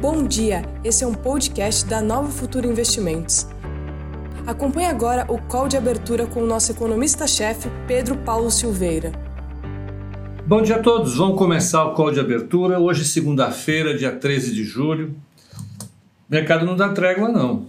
Bom 0.00 0.26
dia, 0.26 0.62
esse 0.82 1.04
é 1.04 1.06
um 1.06 1.12
podcast 1.12 1.84
da 1.84 2.00
Nova 2.00 2.30
Futuro 2.30 2.66
Investimentos. 2.66 3.46
Acompanhe 4.46 4.86
agora 4.86 5.30
o 5.30 5.38
call 5.38 5.68
de 5.68 5.76
abertura 5.76 6.26
com 6.26 6.42
o 6.42 6.46
nosso 6.46 6.72
economista-chefe, 6.72 7.68
Pedro 7.86 8.16
Paulo 8.16 8.50
Silveira. 8.50 9.12
Bom 10.46 10.62
dia 10.62 10.76
a 10.76 10.82
todos, 10.82 11.18
vamos 11.18 11.36
começar 11.36 11.84
o 11.84 11.92
call 11.92 12.10
de 12.10 12.18
abertura. 12.18 12.80
Hoje, 12.80 13.04
segunda-feira, 13.04 13.94
dia 13.94 14.10
13 14.10 14.54
de 14.54 14.64
julho. 14.64 15.14
O 16.26 16.30
mercado 16.30 16.64
não 16.64 16.76
dá 16.76 16.88
trégua, 16.88 17.28
não. 17.28 17.66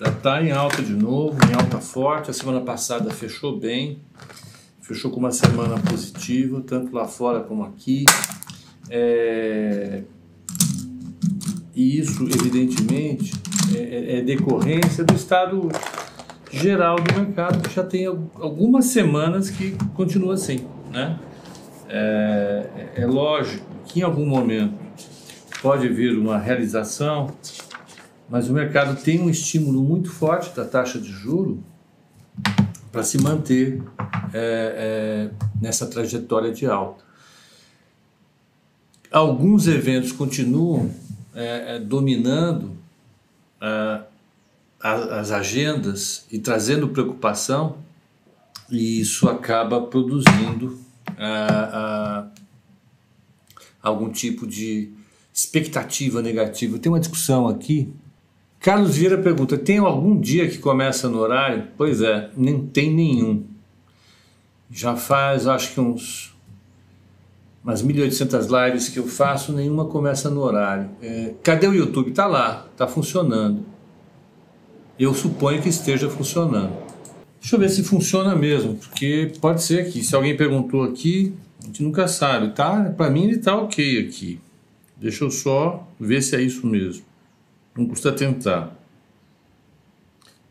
Está 0.00 0.42
em 0.42 0.52
alta 0.52 0.80
de 0.80 0.94
novo, 0.94 1.36
em 1.46 1.52
alta 1.52 1.76
forte. 1.78 2.30
A 2.30 2.32
semana 2.32 2.62
passada 2.62 3.10
fechou 3.10 3.60
bem, 3.60 3.98
fechou 4.80 5.10
com 5.10 5.20
uma 5.20 5.30
semana 5.30 5.78
positiva, 5.78 6.62
tanto 6.66 6.94
lá 6.94 7.06
fora 7.06 7.40
como 7.40 7.62
aqui. 7.64 8.06
É... 8.88 10.04
E 11.74 11.98
isso, 11.98 12.24
evidentemente, 12.24 13.32
é, 13.74 13.78
é, 13.78 14.18
é 14.18 14.22
decorrência 14.22 15.04
do 15.04 15.14
estado 15.14 15.68
geral 16.50 16.96
do 16.96 17.14
mercado, 17.14 17.66
que 17.68 17.74
já 17.74 17.84
tem 17.84 18.06
algumas 18.06 18.86
semanas 18.86 19.50
que 19.50 19.76
continua 19.94 20.34
assim. 20.34 20.66
Né? 20.90 21.18
É, 21.88 22.92
é 22.96 23.06
lógico 23.06 23.64
que 23.86 24.00
em 24.00 24.02
algum 24.02 24.26
momento 24.26 24.74
pode 25.62 25.88
vir 25.88 26.16
uma 26.18 26.38
realização, 26.38 27.30
mas 28.28 28.48
o 28.48 28.52
mercado 28.52 29.00
tem 29.00 29.20
um 29.20 29.28
estímulo 29.28 29.82
muito 29.82 30.10
forte 30.10 30.54
da 30.54 30.64
taxa 30.64 30.98
de 30.98 31.10
juro 31.10 31.62
para 32.90 33.02
se 33.02 33.20
manter 33.22 33.82
é, 34.32 35.30
é, 35.30 35.30
nessa 35.60 35.86
trajetória 35.86 36.52
de 36.52 36.66
alta. 36.66 37.04
Alguns 39.10 39.66
eventos 39.66 40.12
continuam 40.12 40.90
é, 41.34 41.76
é, 41.76 41.78
dominando 41.78 42.76
é, 43.60 44.00
as 44.82 45.30
agendas 45.30 46.26
e 46.30 46.38
trazendo 46.38 46.88
preocupação, 46.88 47.78
e 48.70 49.00
isso 49.00 49.28
acaba 49.28 49.80
produzindo 49.82 50.78
é, 51.18 52.24
algum 53.82 54.10
tipo 54.10 54.46
de 54.46 54.90
expectativa 55.32 56.22
negativa. 56.22 56.78
Tem 56.78 56.90
uma 56.90 57.00
discussão 57.00 57.48
aqui. 57.48 57.92
Carlos 58.58 58.96
Vieira 58.96 59.18
pergunta: 59.18 59.56
tem 59.58 59.78
algum 59.78 60.18
dia 60.18 60.48
que 60.48 60.58
começa 60.58 61.08
no 61.08 61.18
horário? 61.18 61.68
Pois 61.76 62.00
é, 62.00 62.30
nem 62.36 62.66
tem 62.66 62.92
nenhum. 62.92 63.44
Já 64.70 64.96
faz, 64.96 65.46
acho 65.46 65.74
que 65.74 65.80
uns 65.80 66.34
umas 67.62 67.82
1.800 67.82 68.66
lives 68.66 68.88
que 68.88 68.98
eu 68.98 69.06
faço, 69.06 69.52
nenhuma 69.52 69.84
começa 69.84 70.30
no 70.30 70.40
horário. 70.40 70.90
É, 71.02 71.34
cadê 71.42 71.66
o 71.66 71.74
YouTube? 71.74 72.10
Está 72.10 72.26
lá, 72.26 72.66
está 72.72 72.86
funcionando. 72.86 73.64
Eu 74.98 75.14
suponho 75.14 75.62
que 75.62 75.68
esteja 75.68 76.08
funcionando. 76.08 76.72
Deixa 77.40 77.56
eu 77.56 77.60
ver 77.60 77.70
se 77.70 77.82
funciona 77.82 78.34
mesmo, 78.36 78.76
porque 78.76 79.32
pode 79.40 79.62
ser 79.62 79.90
que 79.90 80.02
se 80.02 80.14
alguém 80.14 80.36
perguntou 80.36 80.82
aqui, 80.84 81.34
a 81.62 81.66
gente 81.66 81.82
nunca 81.82 82.06
sabe, 82.06 82.50
tá? 82.52 82.84
Para 82.96 83.10
mim 83.10 83.24
ele 83.24 83.36
está 83.36 83.56
ok 83.56 84.06
aqui. 84.06 84.38
Deixa 84.96 85.24
eu 85.24 85.30
só 85.30 85.88
ver 85.98 86.22
se 86.22 86.36
é 86.36 86.42
isso 86.42 86.66
mesmo. 86.66 87.04
Não 87.74 87.86
custa 87.86 88.12
tentar. 88.12 88.76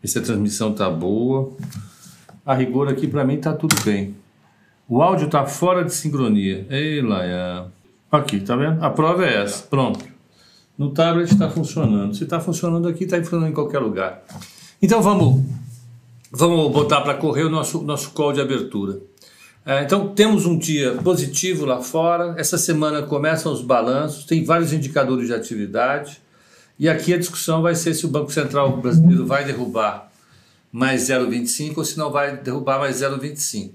Ver 0.01 0.07
se 0.07 0.17
a 0.17 0.21
transmissão 0.21 0.73
tá 0.73 0.89
boa. 0.89 1.51
A 2.43 2.55
rigor 2.55 2.87
aqui 2.87 3.07
para 3.07 3.23
mim 3.23 3.37
tá 3.37 3.53
tudo 3.53 3.75
bem. 3.83 4.15
O 4.89 5.03
áudio 5.03 5.27
está 5.27 5.45
fora 5.45 5.85
de 5.85 5.93
sincronia. 5.93 6.65
Ei, 6.67 6.99
Laia. 6.99 7.67
Aqui, 8.11 8.39
tá 8.39 8.55
vendo? 8.55 8.83
A 8.83 8.89
prova 8.89 9.23
é 9.23 9.43
essa. 9.43 9.61
Pronto. 9.67 10.03
No 10.75 10.89
tablet 10.89 11.31
está 11.31 11.47
funcionando. 11.47 12.15
Se 12.15 12.23
está 12.23 12.39
funcionando 12.39 12.87
aqui, 12.87 13.03
está 13.03 13.17
funcionando 13.17 13.49
em 13.49 13.53
qualquer 13.53 13.77
lugar. 13.77 14.23
Então 14.81 14.99
vamos, 14.99 15.45
vamos 16.31 16.73
botar 16.73 17.01
para 17.01 17.13
correr 17.13 17.43
o 17.43 17.51
nosso, 17.51 17.83
nosso 17.83 18.09
call 18.11 18.33
de 18.33 18.41
abertura. 18.41 18.99
É, 19.63 19.83
então 19.83 20.07
temos 20.07 20.47
um 20.47 20.57
dia 20.57 20.95
positivo 20.95 21.65
lá 21.67 21.81
fora. 21.81 22.33
Essa 22.35 22.57
semana 22.57 23.03
começam 23.03 23.53
os 23.53 23.61
balanços, 23.61 24.25
tem 24.25 24.43
vários 24.43 24.73
indicadores 24.73 25.27
de 25.27 25.35
atividade. 25.35 26.19
E 26.79 26.89
aqui 26.89 27.13
a 27.13 27.17
discussão 27.19 27.61
vai 27.61 27.75
ser 27.75 27.93
se 27.93 28.07
o 28.07 28.09
Banco 28.09 28.31
Central 28.31 28.77
brasileiro 28.77 29.23
vai 29.23 29.45
derrubar 29.45 30.09
mais 30.71 31.09
0,25 31.09 31.77
ou 31.77 31.85
se 31.85 31.95
não 31.95 32.09
vai 32.11 32.37
derrubar 32.37 32.79
mais 32.79 33.01
0,25. 33.01 33.73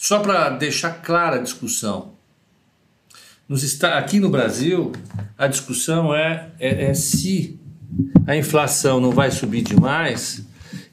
Só 0.00 0.18
para 0.20 0.48
deixar 0.48 1.02
clara 1.02 1.36
a 1.36 1.42
discussão. 1.42 2.12
Nos, 3.46 3.84
aqui 3.84 4.18
no 4.18 4.30
Brasil, 4.30 4.92
a 5.36 5.46
discussão 5.46 6.14
é, 6.14 6.52
é, 6.58 6.86
é 6.86 6.94
se 6.94 7.60
a 8.26 8.34
inflação 8.34 8.98
não 8.98 9.10
vai 9.10 9.30
subir 9.30 9.60
demais 9.60 10.42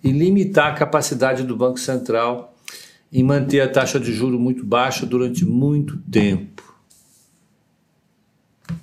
e 0.04 0.12
limitar 0.12 0.74
a 0.74 0.76
capacidade 0.76 1.44
do 1.44 1.56
Banco 1.56 1.80
Central 1.80 2.54
em 3.10 3.24
manter 3.24 3.62
a 3.62 3.70
taxa 3.70 3.98
de 3.98 4.12
juro 4.12 4.38
muito 4.38 4.66
baixa 4.66 5.06
durante 5.06 5.46
muito 5.46 5.96
tempo. 6.12 6.62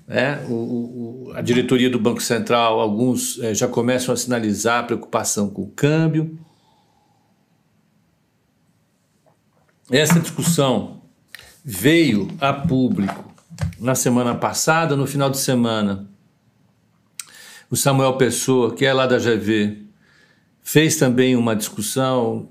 É, 0.09 0.39
o, 0.49 0.55
o, 0.55 1.33
a 1.35 1.43
diretoria 1.43 1.91
do 1.91 2.01
Banco 2.01 2.23
Central, 2.23 2.81
alguns 2.81 3.39
é, 3.41 3.55
já 3.55 3.69
começam 3.69 4.15
a 4.15 4.17
sinalizar 4.17 4.87
preocupação 4.87 5.51
com 5.51 5.65
o 5.65 5.71
câmbio. 5.71 6.39
Essa 9.91 10.19
discussão 10.19 11.03
veio 11.65 12.29
a 12.41 12.53
público 12.53 13.33
na 13.79 13.95
semana 13.95 14.35
passada, 14.35 14.97
no 14.97 15.07
final 15.07 15.31
de 15.31 15.39
semana. 15.39 16.09
O 17.71 17.77
Samuel 17.77 18.17
Pessoa, 18.17 18.75
que 18.75 18.85
é 18.85 18.93
lá 18.93 19.07
da 19.07 19.19
GV, 19.19 19.85
fez 20.63 20.97
também 20.97 21.37
uma 21.37 21.55
discussão 21.55 22.49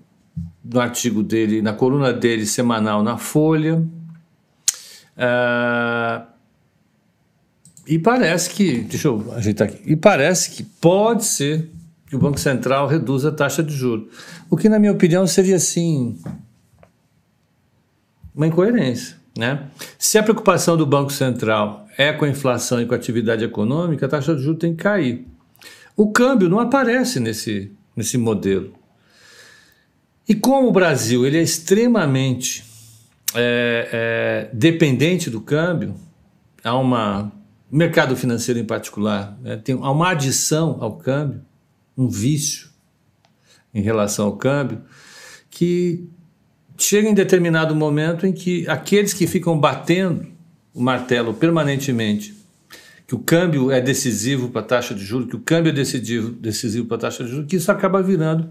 no 0.64 0.80
artigo 0.80 1.24
dele, 1.24 1.62
na 1.62 1.74
coluna 1.74 2.14
dele 2.14 2.46
semanal 2.46 3.04
na 3.04 3.18
Folha. 3.18 3.84
Uh, 5.18 6.26
e 7.86 8.00
parece 8.00 8.50
que, 8.52 8.80
deixa 8.80 9.08
eu 9.08 9.34
ajeitar 9.36 9.68
aqui, 9.68 9.82
e 9.86 9.96
parece 9.96 10.52
que 10.52 10.64
pode 10.64 11.26
ser 11.26 11.70
que 12.08 12.16
o 12.16 12.20
Banco 12.20 12.40
Central 12.40 12.88
reduza 12.88 13.30
a 13.30 13.32
taxa 13.32 13.64
de 13.64 13.74
juros. 13.74 14.08
O 14.50 14.56
que, 14.56 14.70
na 14.70 14.80
minha 14.80 14.92
opinião, 14.92 15.26
seria 15.28 15.58
assim 15.58 16.18
uma 18.36 18.48
incoerência. 18.48 19.18
Né? 19.38 19.68
Se 19.98 20.18
a 20.18 20.24
preocupação 20.24 20.78
do 20.78 20.86
Banco 20.86 21.12
Central 21.12 21.88
é 21.98 22.14
com 22.14 22.26
a 22.26 22.30
inflação 22.30 22.82
e 22.82 22.86
com 22.86 22.94
a 22.94 22.98
atividade 22.98 23.44
econômica, 23.44 24.06
a 24.06 24.10
taxa 24.10 24.36
de 24.36 24.42
juros 24.42 24.60
tem 24.60 24.76
que 24.76 24.84
cair. 24.84 25.28
O 25.96 26.12
câmbio 26.12 26.50
não 26.50 26.60
aparece 26.60 27.20
nesse, 27.20 27.72
nesse 27.96 28.18
modelo. 28.18 28.74
E 30.28 30.34
como 30.34 30.68
o 30.68 30.72
Brasil 30.72 31.26
ele 31.26 31.38
é 31.38 31.42
extremamente 31.42 32.64
é, 33.36 33.90
é, 33.92 34.50
dependente 34.54 35.30
do 35.30 35.42
câmbio, 35.42 35.96
há 36.64 36.78
uma 36.78 37.32
mercado 37.70 38.16
financeiro 38.16 38.60
em 38.60 38.66
particular, 38.66 39.36
né, 39.42 39.58
tem, 39.58 39.76
há 39.82 39.90
uma 39.90 40.12
adição 40.12 40.78
ao 40.80 40.96
câmbio, 40.96 41.42
um 41.98 42.08
vício 42.08 42.70
em 43.74 43.82
relação 43.82 44.28
ao 44.28 44.38
câmbio, 44.38 44.84
que 45.50 46.08
chega 46.78 47.08
em 47.08 47.14
determinado 47.14 47.76
momento 47.76 48.26
em 48.26 48.32
que 48.32 48.68
aqueles 48.68 49.14
que 49.14 49.28
ficam 49.28 49.60
batendo 49.60 50.28
o 50.74 50.82
martelo 50.82 51.34
permanentemente, 51.34 52.36
que 53.06 53.14
o 53.14 53.20
câmbio 53.20 53.72
é 53.72 53.80
decisivo 53.80 54.50
para 54.50 54.62
a 54.62 54.66
taxa 54.66 54.96
de 54.96 55.04
juros, 55.04 55.30
que 55.30 55.36
o 55.36 55.40
câmbio 55.40 55.70
é 55.70 55.74
decisivo, 55.74 56.32
decisivo 56.32 56.88
para 56.88 56.98
a 56.98 57.00
taxa 57.02 57.24
de 57.24 57.30
juros, 57.30 57.48
que 57.48 57.58
isso 57.58 57.72
acaba 57.72 58.02
virando 58.02 58.50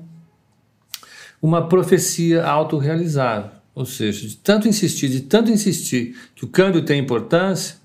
uma 1.40 1.68
profecia 1.68 2.44
autorrealizável. 2.44 3.50
Ou 3.74 3.86
seja, 3.86 4.28
de 4.28 4.36
tanto 4.36 4.68
insistir, 4.68 5.08
de 5.08 5.22
tanto 5.22 5.50
insistir 5.50 6.14
que 6.34 6.44
o 6.44 6.48
câmbio 6.48 6.82
tem 6.82 7.00
importância, 7.00 7.76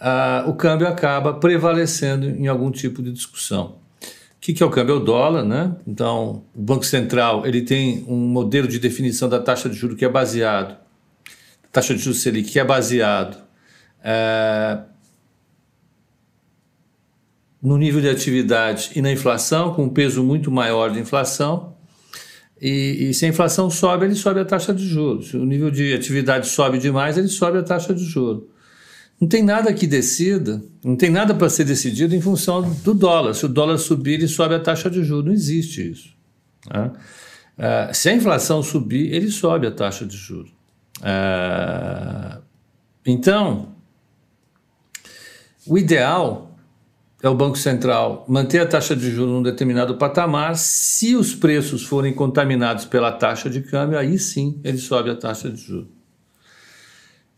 uh, 0.00 0.48
o 0.48 0.54
câmbio 0.54 0.88
acaba 0.88 1.34
prevalecendo 1.34 2.26
em 2.26 2.46
algum 2.48 2.70
tipo 2.70 3.02
de 3.02 3.12
discussão 3.12 3.83
que, 4.44 4.52
que 4.52 4.62
é 4.62 4.66
o 4.66 4.70
câmbio? 4.70 4.96
É 4.96 4.98
o 4.98 5.00
dólar, 5.00 5.42
né? 5.42 5.74
Então, 5.86 6.44
o 6.54 6.60
Banco 6.60 6.84
Central 6.84 7.46
ele 7.46 7.62
tem 7.62 8.04
um 8.06 8.14
modelo 8.14 8.68
de 8.68 8.78
definição 8.78 9.26
da 9.26 9.40
taxa 9.40 9.70
de 9.70 9.74
juros 9.74 9.96
que 9.96 10.04
é 10.04 10.08
baseado, 10.08 10.76
taxa 11.72 11.94
de 11.94 12.02
juros 12.02 12.20
Selic, 12.20 12.50
que 12.50 12.60
é 12.60 12.64
baseado 12.64 13.38
é, 14.02 14.80
no 17.62 17.78
nível 17.78 18.02
de 18.02 18.08
atividade 18.10 18.90
e 18.94 19.00
na 19.00 19.10
inflação, 19.10 19.72
com 19.72 19.84
um 19.84 19.88
peso 19.88 20.22
muito 20.22 20.50
maior 20.50 20.90
de 20.90 21.00
inflação. 21.00 21.74
E, 22.60 23.08
e 23.08 23.14
se 23.14 23.24
a 23.24 23.28
inflação 23.30 23.70
sobe, 23.70 24.04
ele 24.04 24.14
sobe 24.14 24.40
a 24.40 24.44
taxa 24.44 24.74
de 24.74 24.86
juros. 24.86 25.28
Se 25.28 25.38
o 25.38 25.44
nível 25.46 25.70
de 25.70 25.94
atividade 25.94 26.48
sobe 26.48 26.76
demais, 26.76 27.16
ele 27.16 27.28
sobe 27.28 27.56
a 27.56 27.62
taxa 27.62 27.94
de 27.94 28.04
juros. 28.04 28.44
Não 29.20 29.28
tem 29.28 29.42
nada 29.42 29.72
que 29.72 29.86
decida, 29.86 30.62
não 30.84 30.96
tem 30.96 31.10
nada 31.10 31.34
para 31.34 31.48
ser 31.48 31.64
decidido 31.64 32.14
em 32.14 32.20
função 32.20 32.62
do 32.62 32.92
dólar. 32.92 33.34
Se 33.34 33.46
o 33.46 33.48
dólar 33.48 33.78
subir, 33.78 34.14
ele 34.14 34.28
sobe 34.28 34.54
a 34.54 34.60
taxa 34.60 34.90
de 34.90 35.02
juros. 35.02 35.24
Não 35.26 35.32
existe 35.32 35.90
isso. 35.90 36.14
Né? 36.72 36.90
Uh, 37.56 37.94
se 37.94 38.08
a 38.08 38.12
inflação 38.14 38.62
subir, 38.62 39.12
ele 39.12 39.30
sobe 39.30 39.66
a 39.66 39.70
taxa 39.70 40.04
de 40.04 40.16
juros. 40.16 40.52
Uh, 40.98 42.42
então, 43.06 43.74
o 45.66 45.78
ideal 45.78 46.50
é 47.22 47.28
o 47.28 47.34
Banco 47.34 47.56
Central 47.56 48.24
manter 48.28 48.60
a 48.60 48.66
taxa 48.66 48.94
de 48.94 49.10
juros 49.10 49.32
num 49.32 49.42
determinado 49.42 49.96
patamar. 49.96 50.56
Se 50.56 51.14
os 51.16 51.34
preços 51.34 51.84
forem 51.84 52.12
contaminados 52.12 52.84
pela 52.84 53.12
taxa 53.12 53.48
de 53.48 53.62
câmbio, 53.62 53.98
aí 53.98 54.18
sim 54.18 54.60
ele 54.62 54.76
sobe 54.76 55.08
a 55.08 55.16
taxa 55.16 55.48
de 55.48 55.60
juros. 55.60 55.88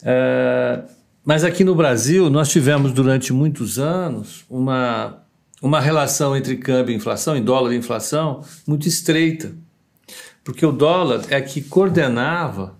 É, 0.03 0.83
mas 1.27 1.43
aqui 1.43 1.65
no 1.65 1.75
Brasil, 1.75 2.31
nós 2.31 2.49
tivemos 2.51 2.93
durante 2.93 3.33
muitos 3.33 3.81
anos 3.81 4.45
uma, 4.49 5.25
uma 5.61 5.81
relação 5.81 6.37
entre 6.37 6.57
câmbio 6.57 6.93
e 6.93 6.97
inflação, 6.97 7.37
em 7.37 7.43
dólar 7.43 7.73
e 7.73 7.77
inflação, 7.77 8.45
muito 8.65 8.87
estreita. 8.87 9.53
Porque 10.45 10.65
o 10.65 10.71
dólar 10.71 11.25
é 11.29 11.41
que 11.41 11.63
coordenava, 11.63 12.79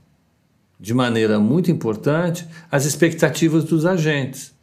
de 0.79 0.95
maneira 0.95 1.41
muito 1.41 1.73
importante, 1.73 2.47
as 2.71 2.85
expectativas 2.85 3.65
dos 3.65 3.85
agentes. 3.85 4.55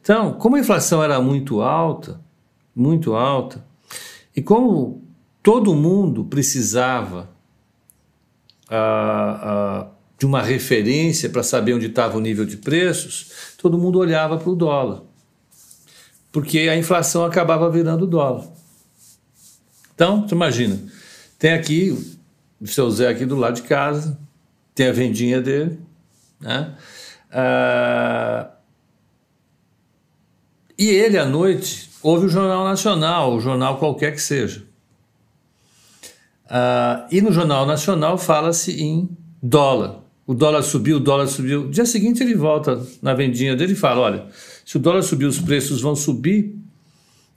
Então, 0.00 0.34
como 0.34 0.54
a 0.54 0.60
inflação 0.60 1.02
era 1.02 1.20
muito 1.20 1.62
alta, 1.62 2.20
muito 2.72 3.16
alta, 3.16 3.64
e 4.36 4.40
como 4.40 5.02
todo 5.42 5.74
mundo 5.74 6.24
precisava 6.26 7.28
ah, 8.70 9.40
ah, 9.42 9.86
de 10.22 10.26
uma 10.26 10.40
referência 10.40 11.28
para 11.28 11.42
saber 11.42 11.74
onde 11.74 11.86
estava 11.86 12.16
o 12.16 12.20
nível 12.20 12.44
de 12.44 12.56
preços, 12.56 13.56
todo 13.58 13.76
mundo 13.76 13.98
olhava 13.98 14.38
para 14.38 14.48
o 14.48 14.54
dólar, 14.54 15.02
porque 16.30 16.60
a 16.60 16.76
inflação 16.76 17.24
acabava 17.24 17.68
virando 17.68 18.06
dólar. 18.06 18.46
Então, 19.92 20.22
você 20.22 20.32
imagina, 20.32 20.78
tem 21.40 21.52
aqui 21.52 22.16
o 22.60 22.68
seu 22.68 22.88
Zé 22.88 23.08
aqui 23.08 23.26
do 23.26 23.34
lado 23.34 23.56
de 23.56 23.62
casa, 23.62 24.16
tem 24.76 24.86
a 24.86 24.92
vendinha 24.92 25.42
dele, 25.42 25.80
né? 26.40 26.72
Ah, 27.28 28.48
e 30.78 30.88
ele, 30.88 31.18
à 31.18 31.24
noite, 31.24 31.90
ouve 32.00 32.26
o 32.26 32.28
Jornal 32.28 32.62
Nacional, 32.62 33.34
o 33.34 33.40
jornal 33.40 33.76
qualquer 33.78 34.12
que 34.12 34.22
seja. 34.22 34.64
Uh, 36.46 37.08
e 37.10 37.20
no 37.20 37.32
Jornal 37.32 37.66
Nacional 37.66 38.16
fala-se 38.16 38.80
em 38.80 39.08
dólar. 39.42 40.01
O 40.26 40.34
dólar 40.34 40.62
subiu, 40.62 40.98
o 40.98 41.00
dólar 41.00 41.26
subiu. 41.26 41.64
No 41.64 41.70
dia 41.70 41.84
seguinte 41.84 42.22
ele 42.22 42.34
volta 42.34 42.80
na 43.00 43.12
vendinha 43.14 43.56
dele 43.56 43.72
e 43.72 43.76
fala: 43.76 44.00
olha, 44.00 44.26
se 44.64 44.76
o 44.76 44.80
dólar 44.80 45.02
subir, 45.02 45.26
os 45.26 45.40
preços 45.40 45.80
vão 45.80 45.96
subir, 45.96 46.54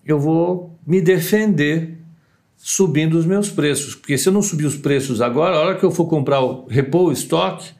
eu 0.06 0.20
vou 0.20 0.78
me 0.86 1.02
defender 1.02 1.98
subindo 2.56 3.18
os 3.18 3.26
meus 3.26 3.50
preços. 3.50 3.96
Porque 3.96 4.18
se 4.18 4.30
eu 4.30 4.34
não 4.34 4.42
subir 4.42 4.66
os 4.66 4.78
preços 4.78 5.22
agora, 5.22 5.56
a 5.56 5.60
hora 5.60 5.76
que 5.76 5.84
eu 5.84 5.92
for 5.92 6.06
comprar, 6.06 6.42
o, 6.42 6.68
repor 6.68 7.10
o 7.10 7.12
estoque, 7.12 7.72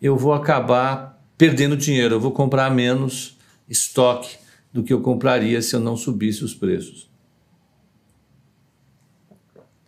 eu 0.00 0.16
vou 0.16 0.32
acabar 0.32 1.22
perdendo 1.36 1.76
dinheiro, 1.76 2.14
eu 2.14 2.20
vou 2.20 2.32
comprar 2.32 2.70
menos 2.70 3.36
estoque 3.68 4.36
do 4.72 4.82
que 4.82 4.92
eu 4.92 5.00
compraria 5.00 5.60
se 5.60 5.74
eu 5.74 5.80
não 5.80 5.96
subisse 5.96 6.44
os 6.44 6.54
preços. 6.54 7.13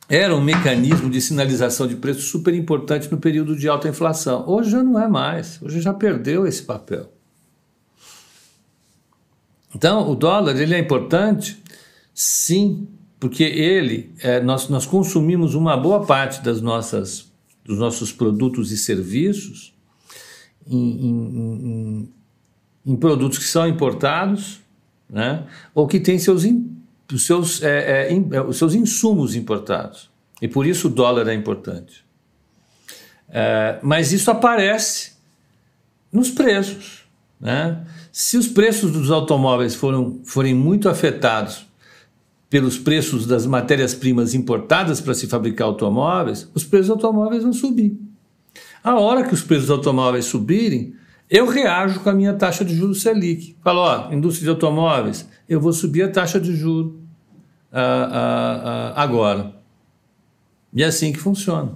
Era 0.08 0.36
um 0.36 0.40
mecanismo 0.40 1.10
de 1.10 1.20
sinalização 1.20 1.86
de 1.86 1.96
preço 1.96 2.20
super 2.20 2.54
importante 2.54 3.10
no 3.10 3.18
período 3.18 3.56
de 3.56 3.68
alta 3.68 3.88
inflação. 3.88 4.44
Hoje 4.46 4.70
já 4.70 4.82
não 4.82 5.00
é 5.00 5.08
mais, 5.08 5.60
hoje 5.60 5.80
já 5.80 5.92
perdeu 5.92 6.46
esse 6.46 6.62
papel. 6.62 7.12
Então, 9.74 10.08
o 10.08 10.14
dólar 10.14 10.56
ele 10.56 10.74
é 10.74 10.78
importante, 10.78 11.60
sim, 12.14 12.86
porque 13.18 13.42
ele, 13.42 14.14
é, 14.20 14.40
nós, 14.40 14.68
nós 14.68 14.86
consumimos 14.86 15.54
uma 15.54 15.76
boa 15.76 16.06
parte 16.06 16.42
das 16.42 16.60
nossas, 16.60 17.32
dos 17.64 17.78
nossos 17.78 18.12
produtos 18.12 18.70
e 18.70 18.76
serviços 18.76 19.74
em, 20.66 20.78
em, 20.78 21.34
em, 21.34 22.12
em 22.86 22.96
produtos 22.96 23.38
que 23.38 23.44
são 23.44 23.66
importados 23.66 24.60
né? 25.08 25.46
ou 25.74 25.86
que 25.86 26.00
tem 26.00 26.18
seus, 26.18 26.44
os, 27.12 27.24
seus, 27.24 27.62
é, 27.62 28.08
é, 28.08 28.12
é, 28.12 28.40
os 28.42 28.56
seus 28.56 28.74
insumos 28.74 29.34
importados. 29.34 30.10
E 30.40 30.48
por 30.48 30.66
isso 30.66 30.88
o 30.88 30.90
dólar 30.90 31.28
é 31.28 31.34
importante. 31.34 32.04
É, 33.28 33.78
mas 33.82 34.12
isso 34.12 34.30
aparece 34.30 35.12
nos 36.12 36.30
preços. 36.30 37.04
Né? 37.40 37.84
Se 38.12 38.36
os 38.36 38.48
preços 38.48 38.92
dos 38.92 39.10
automóveis 39.10 39.74
foram, 39.74 40.20
forem 40.24 40.54
muito 40.54 40.88
afetados 40.88 41.66
pelos 42.48 42.78
preços 42.78 43.26
das 43.26 43.44
matérias-primas 43.44 44.32
importadas 44.32 45.00
para 45.00 45.14
se 45.14 45.26
fabricar 45.26 45.66
automóveis, 45.66 46.48
os 46.54 46.64
preços 46.64 46.88
dos 46.88 46.96
automóveis 46.96 47.42
vão 47.42 47.52
subir. 47.52 47.98
A 48.82 48.98
hora 48.98 49.24
que 49.24 49.34
os 49.34 49.42
preços 49.42 49.66
dos 49.66 49.76
automóveis 49.76 50.26
subirem, 50.26 50.94
eu 51.28 51.48
reajo 51.48 52.00
com 52.00 52.10
a 52.10 52.12
minha 52.12 52.34
taxa 52.34 52.64
de 52.64 52.74
juros 52.74 53.02
Selic. 53.02 53.56
Falo, 53.62 53.80
ó, 53.80 54.12
indústria 54.12 54.44
de 54.44 54.50
automóveis, 54.50 55.28
eu 55.48 55.60
vou 55.60 55.72
subir 55.72 56.02
a 56.02 56.08
taxa 56.08 56.40
de 56.40 56.54
juros 56.54 56.94
ah, 57.72 58.08
ah, 58.10 58.92
ah, 58.96 59.02
agora. 59.02 59.54
E 60.72 60.82
é 60.82 60.86
assim 60.86 61.12
que 61.12 61.18
funciona. 61.18 61.72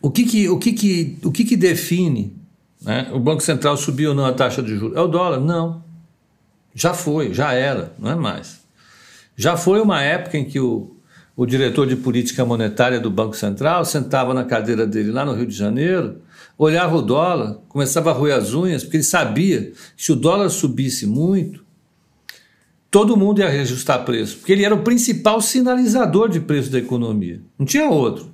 o 0.00 0.10
que 0.10 0.24
que, 0.24 0.48
o 0.48 0.58
que, 0.58 0.72
que, 0.72 1.18
o 1.24 1.32
que, 1.32 1.44
que 1.44 1.56
define 1.56 2.36
né, 2.80 3.10
o 3.12 3.18
Banco 3.18 3.42
Central 3.42 3.76
subiu 3.76 4.10
ou 4.10 4.16
não 4.16 4.24
a 4.24 4.32
taxa 4.32 4.62
de 4.62 4.76
juros? 4.76 4.96
É 4.96 5.00
o 5.00 5.08
dólar? 5.08 5.40
Não. 5.40 5.82
Já 6.74 6.94
foi, 6.94 7.34
já 7.34 7.52
era, 7.52 7.92
não 7.98 8.10
é 8.10 8.14
mais. 8.14 8.62
Já 9.36 9.56
foi 9.56 9.80
uma 9.80 10.02
época 10.02 10.38
em 10.38 10.44
que 10.44 10.60
o, 10.60 10.96
o 11.36 11.46
diretor 11.46 11.86
de 11.86 11.96
política 11.96 12.44
monetária 12.44 13.00
do 13.00 13.10
Banco 13.10 13.36
Central 13.36 13.84
sentava 13.84 14.34
na 14.34 14.44
cadeira 14.44 14.86
dele 14.86 15.10
lá 15.10 15.24
no 15.24 15.32
Rio 15.32 15.46
de 15.46 15.54
Janeiro, 15.56 16.20
olhava 16.58 16.96
o 16.96 17.02
dólar, 17.02 17.58
começava 17.68 18.10
a 18.10 18.12
roer 18.12 18.36
as 18.36 18.52
unhas, 18.52 18.82
porque 18.82 18.98
ele 18.98 19.04
sabia 19.04 19.72
que 19.96 20.02
se 20.04 20.12
o 20.12 20.16
dólar 20.16 20.50
subisse 20.50 21.06
muito, 21.06 21.64
todo 22.90 23.16
mundo 23.16 23.40
ia 23.40 23.48
reajustar 23.48 24.04
preço, 24.04 24.38
porque 24.38 24.52
ele 24.52 24.64
era 24.64 24.74
o 24.74 24.82
principal 24.82 25.40
sinalizador 25.40 26.28
de 26.28 26.40
preço 26.40 26.70
da 26.70 26.78
economia. 26.78 27.40
Não 27.58 27.64
tinha 27.64 27.88
outro. 27.88 28.30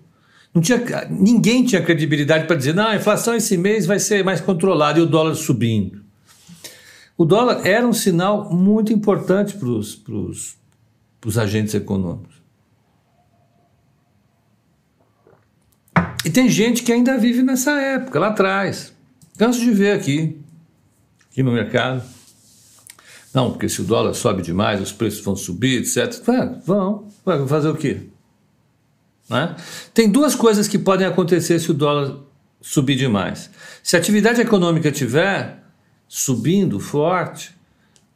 Não 0.52 0.60
tinha, 0.60 0.82
ninguém 1.08 1.64
tinha 1.64 1.80
credibilidade 1.80 2.46
para 2.46 2.56
dizer, 2.56 2.74
não, 2.74 2.88
a 2.88 2.96
inflação 2.96 3.34
esse 3.34 3.56
mês 3.56 3.86
vai 3.86 4.00
ser 4.00 4.24
mais 4.24 4.40
controlada 4.40 4.98
e 4.98 5.02
o 5.02 5.06
dólar 5.06 5.36
subindo. 5.36 6.02
O 7.16 7.24
dólar 7.24 7.64
era 7.64 7.86
um 7.86 7.92
sinal 7.92 8.52
muito 8.52 8.92
importante 8.92 9.54
para 9.54 9.68
os 9.68 11.38
agentes 11.38 11.74
econômicos. 11.74 12.37
E 16.28 16.30
tem 16.30 16.46
gente 16.46 16.82
que 16.82 16.92
ainda 16.92 17.16
vive 17.16 17.42
nessa 17.42 17.70
época, 17.80 18.20
lá 18.20 18.26
atrás. 18.26 18.92
Canso 19.38 19.60
de 19.60 19.70
ver 19.70 19.92
aqui, 19.92 20.38
aqui 21.30 21.42
no 21.42 21.50
mercado. 21.50 22.02
Não, 23.32 23.50
porque 23.50 23.66
se 23.66 23.80
o 23.80 23.84
dólar 23.84 24.12
sobe 24.12 24.42
demais, 24.42 24.78
os 24.78 24.92
preços 24.92 25.24
vão 25.24 25.34
subir, 25.34 25.80
etc. 25.80 26.22
É, 26.28 26.46
vão. 26.66 27.08
Vai 27.24 27.48
fazer 27.48 27.70
o 27.70 27.74
quê? 27.74 28.02
Né? 29.30 29.56
Tem 29.94 30.10
duas 30.10 30.34
coisas 30.34 30.68
que 30.68 30.78
podem 30.78 31.06
acontecer 31.06 31.58
se 31.60 31.70
o 31.70 31.74
dólar 31.74 32.18
subir 32.60 32.96
demais. 32.96 33.48
Se 33.82 33.96
a 33.96 33.98
atividade 33.98 34.38
econômica 34.38 34.90
estiver 34.90 35.64
subindo 36.06 36.78
forte, 36.78 37.56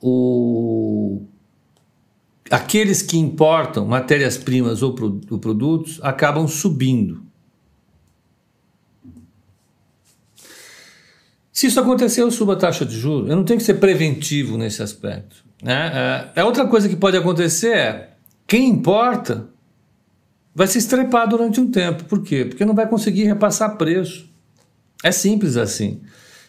o... 0.03 1.23
aqueles 2.51 3.01
que 3.01 3.17
importam 3.17 3.87
matérias-primas 3.87 4.83
ou, 4.83 4.93
pro... 4.95 5.19
ou 5.31 5.39
produtos 5.39 5.99
acabam 6.03 6.47
subindo. 6.47 7.32
Se 11.53 11.67
isso 11.67 11.79
acontecer, 11.79 12.23
eu 12.23 12.31
subo 12.31 12.53
a 12.53 12.57
taxa 12.57 12.85
de 12.85 12.99
juros. 12.99 13.29
Eu 13.29 13.37
não 13.37 13.45
tenho 13.45 13.59
que 13.59 13.65
ser 13.65 13.75
preventivo 13.75 14.57
nesse 14.57 14.83
aspecto. 14.83 15.45
Né? 15.63 16.31
É, 16.35 16.41
é 16.41 16.45
outra 16.45 16.67
coisa 16.67 16.89
que 16.89 16.97
pode 16.97 17.17
acontecer 17.17 17.77
é 17.77 18.11
quem 18.47 18.69
importa 18.69 19.49
vai 20.55 20.67
se 20.67 20.79
estrepar 20.79 21.29
durante 21.29 21.61
um 21.61 21.71
tempo. 21.71 22.05
Por 22.05 22.23
quê? 22.23 22.47
Porque 22.47 22.65
não 22.65 22.75
vai 22.75 22.89
conseguir 22.89 23.25
repassar 23.25 23.77
preço. 23.77 24.29
É 25.05 25.13
simples 25.13 25.57
assim. 25.57 26.01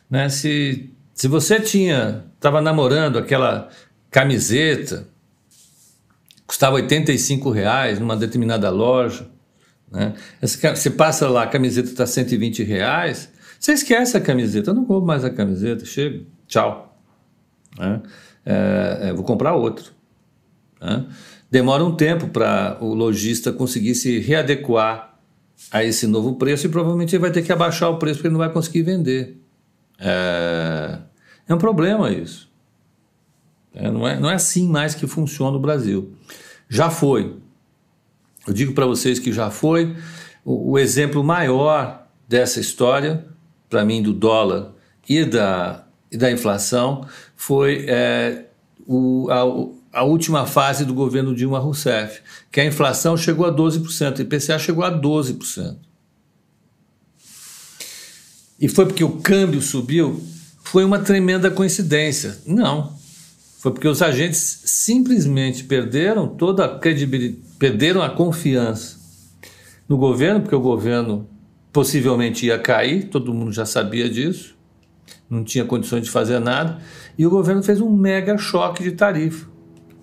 Né? 0.09 0.29
Se, 0.29 0.89
se 1.13 1.27
você 1.27 1.59
tinha 1.59 2.23
estava 2.35 2.61
namorando 2.61 3.17
aquela 3.17 3.69
camiseta 4.09 5.07
custava 6.45 6.75
85 6.75 7.49
reais 7.49 7.99
numa 7.99 8.15
determinada 8.15 8.69
loja, 8.69 9.27
né? 9.91 10.13
Você 10.41 10.89
passa 10.89 11.27
lá, 11.29 11.43
a 11.43 11.47
camiseta 11.47 11.89
está 11.89 12.05
120 12.05 12.63
reais, 12.63 13.29
você 13.63 13.71
esquece 13.71 14.17
a 14.17 14.19
camiseta, 14.19 14.71
eu 14.71 14.73
não 14.73 14.83
compro 14.83 15.07
mais 15.07 15.23
a 15.23 15.29
camiseta, 15.29 15.85
chega, 15.85 16.25
tchau. 16.45 16.99
É, 17.79 19.07
é, 19.07 19.13
vou 19.13 19.23
comprar 19.23 19.55
outro. 19.55 19.93
É. 20.81 21.01
Demora 21.49 21.81
um 21.85 21.95
tempo 21.95 22.27
para 22.27 22.77
o 22.81 22.93
lojista 22.93 23.53
conseguir 23.53 23.95
se 23.95 24.19
readequar 24.19 25.17
a 25.71 25.81
esse 25.81 26.05
novo 26.07 26.35
preço 26.35 26.65
e 26.67 26.69
provavelmente 26.69 27.15
ele 27.15 27.21
vai 27.21 27.31
ter 27.31 27.41
que 27.41 27.53
abaixar 27.53 27.89
o 27.89 27.97
preço 27.97 28.15
porque 28.15 28.27
ele 28.27 28.33
não 28.33 28.39
vai 28.39 28.51
conseguir 28.51 28.81
vender. 28.81 29.37
É, 29.97 30.99
é 31.47 31.55
um 31.55 31.57
problema 31.57 32.11
isso. 32.11 32.51
É, 33.73 33.89
não, 33.89 34.05
é, 34.05 34.19
não 34.19 34.29
é 34.29 34.33
assim 34.33 34.67
mais 34.67 34.93
que 34.93 35.07
funciona 35.07 35.53
no 35.53 35.59
Brasil. 35.59 36.13
Já 36.67 36.89
foi. 36.89 37.37
Eu 38.45 38.53
digo 38.53 38.73
para 38.73 38.85
vocês 38.85 39.19
que 39.19 39.31
já 39.31 39.49
foi. 39.49 39.95
O, 40.43 40.71
o 40.71 40.77
exemplo 40.77 41.23
maior 41.23 42.05
dessa 42.27 42.59
história 42.59 43.31
para 43.73 43.83
mim, 43.83 44.03
do 44.03 44.13
dólar 44.13 44.71
e 45.09 45.25
da, 45.25 45.83
e 46.11 46.15
da 46.15 46.31
inflação 46.31 47.07
foi 47.35 47.85
é, 47.87 48.45
o, 48.85 49.27
a, 49.31 49.99
a, 49.99 50.03
última 50.03 50.45
fase 50.45 50.85
do 50.85 50.93
governo 50.93 51.33
Dilma 51.33 51.57
Rousseff, 51.57 52.21
que 52.51 52.61
a 52.61 52.65
inflação 52.65 53.17
chegou 53.17 53.47
a 53.47 53.51
12%, 53.51 54.19
o 54.19 54.21
IPCA 54.21 54.59
chegou 54.59 54.83
a 54.83 54.91
12%. 54.91 55.75
E 58.59 58.69
foi 58.69 58.85
porque 58.85 59.03
o 59.03 59.17
câmbio 59.17 59.59
subiu? 59.59 60.21
Foi 60.63 60.85
uma 60.85 60.99
tremenda 60.99 61.49
coincidência. 61.49 62.37
Não. 62.45 62.95
Foi 63.57 63.71
porque 63.71 63.87
os 63.87 64.03
agentes 64.03 64.61
simplesmente 64.65 65.63
perderam 65.63 66.27
toda 66.27 66.63
a 66.63 66.77
credibilidade, 66.77 67.41
perderam 67.57 68.03
a 68.03 68.09
confiança 68.11 68.97
no 69.89 69.97
governo, 69.97 70.41
porque 70.41 70.55
o 70.55 70.61
governo 70.61 71.27
possivelmente 71.73 72.45
ia 72.45 72.59
cair, 72.59 73.09
todo 73.09 73.33
mundo 73.33 73.51
já 73.51 73.65
sabia 73.65 74.07
disso, 74.07 74.55
não 75.27 75.43
tinha 75.43 75.65
condições 75.65 76.03
de 76.03 76.11
fazer 76.11 76.39
nada, 76.39 76.77
e 77.17 77.25
o 77.25 77.29
governo 77.31 77.63
fez 77.63 77.81
um 77.81 77.89
mega 77.89 78.37
choque 78.37 78.83
de 78.83 78.91
tarifa. 78.91 79.49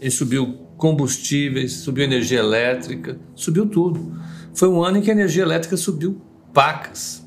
Ele 0.01 0.11
subiu 0.11 0.67
combustíveis, 0.77 1.75
subiu 1.75 2.05
energia 2.05 2.41
elétrica, 2.41 3.19
subiu 3.37 3.67
tudo. 3.67 4.19
Foi 4.53 4.69
um 4.69 4.83
ano 4.83 4.99
em 4.99 5.03
que 5.03 5.11
a 5.11 5.15
energia 5.15 5.45
elétrica 5.45 5.77
subiu 5.77 6.21
pacas. 6.53 7.25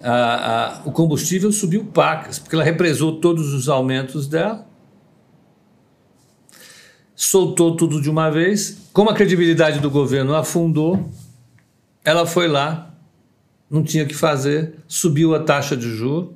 A, 0.00 0.78
a, 0.78 0.82
o 0.86 0.92
combustível 0.92 1.52
subiu 1.52 1.84
pacas, 1.84 2.38
porque 2.38 2.54
ela 2.54 2.64
represou 2.64 3.20
todos 3.20 3.52
os 3.52 3.68
aumentos 3.68 4.26
dela, 4.26 4.66
soltou 7.14 7.76
tudo 7.76 8.00
de 8.00 8.08
uma 8.08 8.30
vez. 8.30 8.88
Como 8.92 9.10
a 9.10 9.14
credibilidade 9.14 9.80
do 9.80 9.90
governo 9.90 10.34
afundou, 10.34 11.10
ela 12.08 12.24
foi 12.24 12.48
lá, 12.48 12.94
não 13.70 13.84
tinha 13.84 14.06
que 14.06 14.14
fazer, 14.14 14.76
subiu 14.88 15.34
a 15.34 15.40
taxa 15.40 15.76
de 15.76 15.90
juros. 15.94 16.30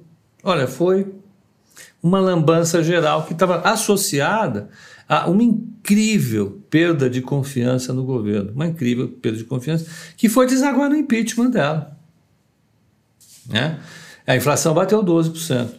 Olha, 0.44 0.66
foi 0.66 1.14
uma 2.02 2.20
lambança 2.20 2.82
geral 2.82 3.24
que 3.24 3.32
estava 3.32 3.60
associada 3.60 4.68
a 5.08 5.30
uma 5.30 5.42
incrível 5.42 6.60
perda 6.68 7.08
de 7.08 7.22
confiança 7.22 7.90
no 7.94 8.04
governo, 8.04 8.52
uma 8.52 8.66
incrível 8.66 9.08
perda 9.08 9.38
de 9.38 9.44
confiança 9.44 9.86
que 10.14 10.28
foi 10.28 10.46
desaguar 10.46 10.90
no 10.90 10.96
impeachment 10.96 11.48
dela. 11.48 11.98
Né? 13.48 13.80
A 14.26 14.36
inflação 14.36 14.74
bateu 14.74 15.02
12%. 15.02 15.70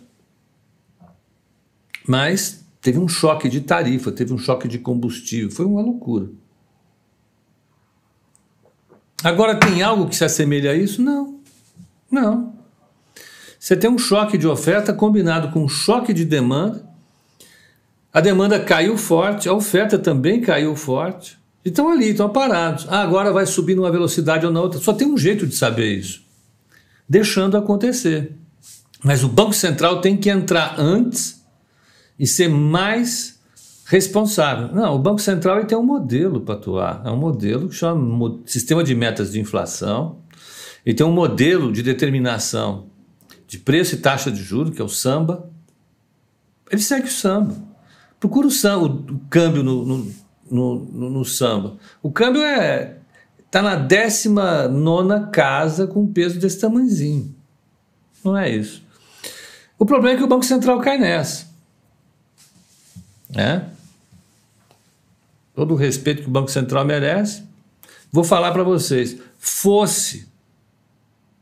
Mas 2.08 2.66
teve 2.82 2.98
um 2.98 3.08
choque 3.08 3.48
de 3.48 3.62
tarifa, 3.62 4.12
teve 4.12 4.34
um 4.34 4.40
choque 4.40 4.68
de 4.68 4.80
combustível, 4.80 5.52
foi 5.52 5.68
uma 5.68 5.84
loucura. 5.84 6.30
Agora, 9.24 9.56
tem 9.56 9.82
algo 9.82 10.08
que 10.08 10.16
se 10.16 10.26
assemelha 10.26 10.72
a 10.72 10.76
isso? 10.76 11.02
Não. 11.02 11.40
Não. 12.12 12.54
Você 13.60 13.78
tem 13.78 13.90
um 13.90 13.98
choque 13.98 14.38
de 14.38 14.46
oferta 14.46 14.94
combinado 14.94 15.50
com 15.52 15.64
um 15.64 15.70
choque 15.70 16.14
de 16.14 16.26
demanda. 16.26 16.86
A 18.12 18.20
demanda 18.20 18.60
caiu 18.60 18.98
forte, 18.98 19.48
a 19.48 19.54
oferta 19.54 19.98
também 19.98 20.42
caiu 20.42 20.76
forte. 20.76 21.40
E 21.64 21.70
estão 21.70 21.90
ali, 21.90 22.10
estão 22.10 22.30
parados. 22.30 22.86
Ah, 22.90 23.02
agora 23.02 23.32
vai 23.32 23.46
subir 23.46 23.76
numa 23.76 23.90
velocidade 23.90 24.46
ou 24.46 24.52
na 24.52 24.60
outra. 24.60 24.80
Só 24.80 24.92
tem 24.94 25.08
um 25.08 25.18
jeito 25.18 25.48
de 25.48 25.56
saber 25.56 25.98
isso: 25.98 26.22
deixando 27.08 27.56
acontecer. 27.56 28.36
Mas 29.02 29.24
o 29.24 29.30
Banco 29.30 29.54
Central 29.54 30.02
tem 30.02 30.18
que 30.18 30.30
entrar 30.30 30.76
antes 30.78 31.42
e 32.20 32.28
ser 32.28 32.50
mais 32.50 33.40
responsável. 33.86 34.70
Não, 34.74 34.96
o 34.96 35.00
Banco 35.00 35.20
Central 35.20 35.58
ele 35.58 35.68
tem 35.68 35.78
um 35.78 35.84
modelo 35.84 36.42
para 36.42 36.56
atuar. 36.56 37.02
É 37.06 37.10
um 37.10 37.18
modelo 37.18 37.70
que 37.70 37.76
chama 37.76 38.40
Sistema 38.46 38.84
de 38.84 38.96
Metas 38.96 39.32
de 39.32 39.40
Inflação. 39.40 40.20
Ele 40.86 40.96
tem 40.96 41.06
um 41.06 41.12
modelo 41.12 41.72
de 41.72 41.82
determinação 41.82 42.88
de 43.48 43.60
preço 43.60 43.96
e 43.96 43.98
taxa 43.98 44.32
de 44.32 44.42
juros, 44.42 44.76
que 44.76 44.82
é 44.82 44.86
o 44.86 44.90
samba. 44.90 45.50
Ele 46.72 46.82
segue 46.82 47.08
o 47.08 47.12
samba. 47.12 47.56
Procura 48.20 48.48
o, 48.48 48.52
samba, 48.52 48.86
o, 48.86 49.16
o 49.16 49.20
câmbio 49.30 49.64
no, 49.64 49.86
no, 49.86 50.14
no, 50.50 51.10
no, 51.10 51.26
samba. 51.26 51.78
O 52.02 52.12
câmbio 52.12 52.42
é 52.42 52.98
está 53.46 53.62
na 53.62 53.76
19 53.76 55.30
casa 55.32 55.86
com 55.86 56.02
um 56.02 56.12
peso 56.12 56.40
desse 56.40 56.60
tamanhozinho. 56.60 57.36
Não 58.24 58.36
é 58.36 58.50
isso. 58.50 58.84
O 59.78 59.86
problema 59.86 60.16
é 60.16 60.18
que 60.18 60.24
o 60.24 60.28
Banco 60.28 60.46
Central 60.46 60.80
cai 60.80 60.98
nessa. 60.98 61.53
Né? 63.34 63.70
Todo 65.56 65.74
o 65.74 65.78
respeito 65.78 66.24
que 66.24 66.28
o 66.28 66.32
Banco 66.32 66.52
Central 66.52 66.86
merece. 66.86 67.44
Vou 68.12 68.24
falar 68.24 68.52
para 68.52 68.64
vocês: 68.64 69.18
fosse, 69.38 70.28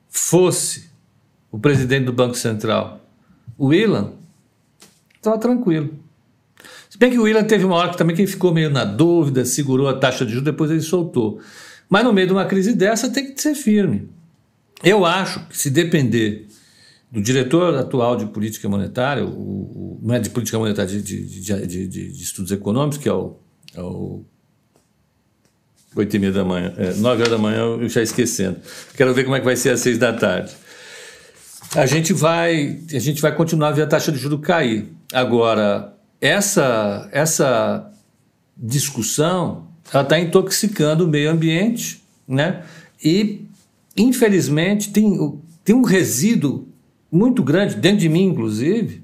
fosse 0.10 0.90
o 1.52 1.60
presidente 1.60 2.06
do 2.06 2.14
Banco 2.14 2.36
Central, 2.36 3.02
o 3.58 3.74
Ilan, 3.74 4.14
estava 5.16 5.38
tranquilo. 5.38 5.94
Se 6.90 6.98
bem 6.98 7.12
que 7.12 7.20
o 7.20 7.28
Ilan 7.28 7.44
teve 7.44 7.66
uma 7.66 7.76
hora 7.76 7.90
que 7.90 7.98
também 7.98 8.16
que 8.16 8.26
ficou 8.28 8.54
meio 8.54 8.70
na 8.70 8.84
dúvida, 8.86 9.46
segurou 9.46 9.88
a 9.88 9.98
taxa 9.98 10.26
de 10.26 10.32
juros, 10.32 10.46
depois 10.46 10.72
ele 10.72 10.82
soltou. 10.82 11.42
Mas 11.90 12.04
no 12.04 12.14
meio 12.14 12.28
de 12.28 12.34
uma 12.34 12.46
crise 12.46 12.74
dessa 12.74 13.10
tem 13.10 13.34
que 13.34 13.42
ser 13.42 13.56
firme. 13.56 14.10
Eu 14.84 15.06
acho 15.06 15.46
que 15.48 15.58
se 15.58 15.70
depender 15.70 16.48
do 17.12 17.22
diretor 17.22 17.76
atual 17.76 18.16
de 18.16 18.26
política 18.28 18.70
monetária, 18.70 19.26
o, 19.26 20.00
não 20.02 20.16
é 20.16 20.20
de 20.20 20.30
política 20.30 20.58
monetária, 20.58 20.90
de, 20.90 21.02
de, 21.02 21.68
de, 21.68 21.88
de, 21.88 22.24
estudos 22.24 22.52
econômicos, 22.52 22.98
que 22.98 23.10
é 23.10 23.14
o, 23.14 23.36
é 23.76 23.82
o 23.82 24.24
8 25.94 26.16
e 26.16 26.20
meia 26.20 26.32
da 26.32 26.46
manhã, 26.46 26.74
é, 26.78 26.94
9 26.94 27.22
horas 27.22 27.30
da 27.30 27.38
manhã 27.38 27.60
eu 27.60 27.90
já 27.90 28.02
esquecendo. 28.02 28.58
Quero 28.96 29.14
ver 29.14 29.26
como 29.26 29.36
é 29.36 29.40
que 29.40 29.46
vai 29.46 29.58
ser 29.58 29.72
às 29.72 29.82
6 29.82 29.98
da 29.98 30.14
tarde. 30.14 30.54
A 31.76 31.86
gente 31.86 32.14
vai, 32.14 32.80
a 32.94 33.00
gente 33.00 33.22
vai 33.22 33.36
continuar 33.36 33.70
a 33.70 33.72
ver 33.72 33.82
a 33.84 33.88
taxa 33.88 34.12
de 34.12 34.18
juros 34.18 34.40
cair. 34.42 34.88
Agora, 35.12 35.94
essa, 36.22 37.10
essa 37.12 37.92
discussão 38.56 39.68
está 39.84 40.18
intoxicando 40.18 41.06
o 41.06 41.08
meio 41.08 41.30
ambiente, 41.30 42.02
né? 42.26 42.64
E, 43.04 43.46
infelizmente, 43.98 44.92
tem, 44.92 45.40
tem 45.64 45.76
um 45.76 45.82
resíduo 45.82 46.71
muito 47.12 47.44
grande, 47.44 47.76
dentro 47.76 48.00
de 48.00 48.10
mim, 48.10 48.24
inclusive, 48.24 49.04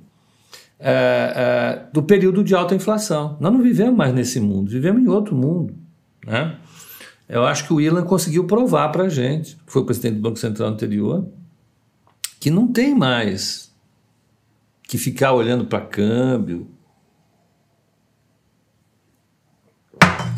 é, 0.80 1.34
é, 1.36 1.92
do 1.92 2.02
período 2.02 2.44
de 2.44 2.56
alta 2.56 2.74
inflação. 2.74 3.38
Nós 3.40 3.52
não 3.52 3.62
vivemos 3.62 3.96
mais 3.96 4.14
nesse 4.14 4.40
mundo, 4.40 4.70
vivemos 4.70 5.04
em 5.04 5.08
outro 5.08 5.36
mundo. 5.36 5.76
Né? 6.26 6.58
Eu 7.28 7.46
acho 7.46 7.66
que 7.66 7.74
o 7.74 7.82
Ilan 7.82 8.04
conseguiu 8.04 8.46
provar 8.46 8.90
para 8.90 9.04
a 9.04 9.10
gente, 9.10 9.58
foi 9.66 9.82
o 9.82 9.86
presidente 9.86 10.16
do 10.16 10.22
Banco 10.22 10.40
Central 10.40 10.70
anterior, 10.70 11.28
que 12.40 12.50
não 12.50 12.72
tem 12.72 12.96
mais 12.96 13.76
que 14.84 14.98
ficar 14.98 15.34
olhando 15.34 15.66
para 15.66 15.82
câmbio. 15.82 16.70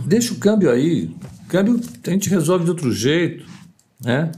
Deixa 0.05 0.33
o 0.33 0.37
câmbio 0.37 0.71
aí. 0.71 1.15
Câmbio 1.47 1.79
a 2.07 2.09
gente 2.09 2.29
resolve 2.29 2.63
de 2.63 2.71
outro 2.71 2.91
jeito. 2.91 3.45
Né? 4.03 4.31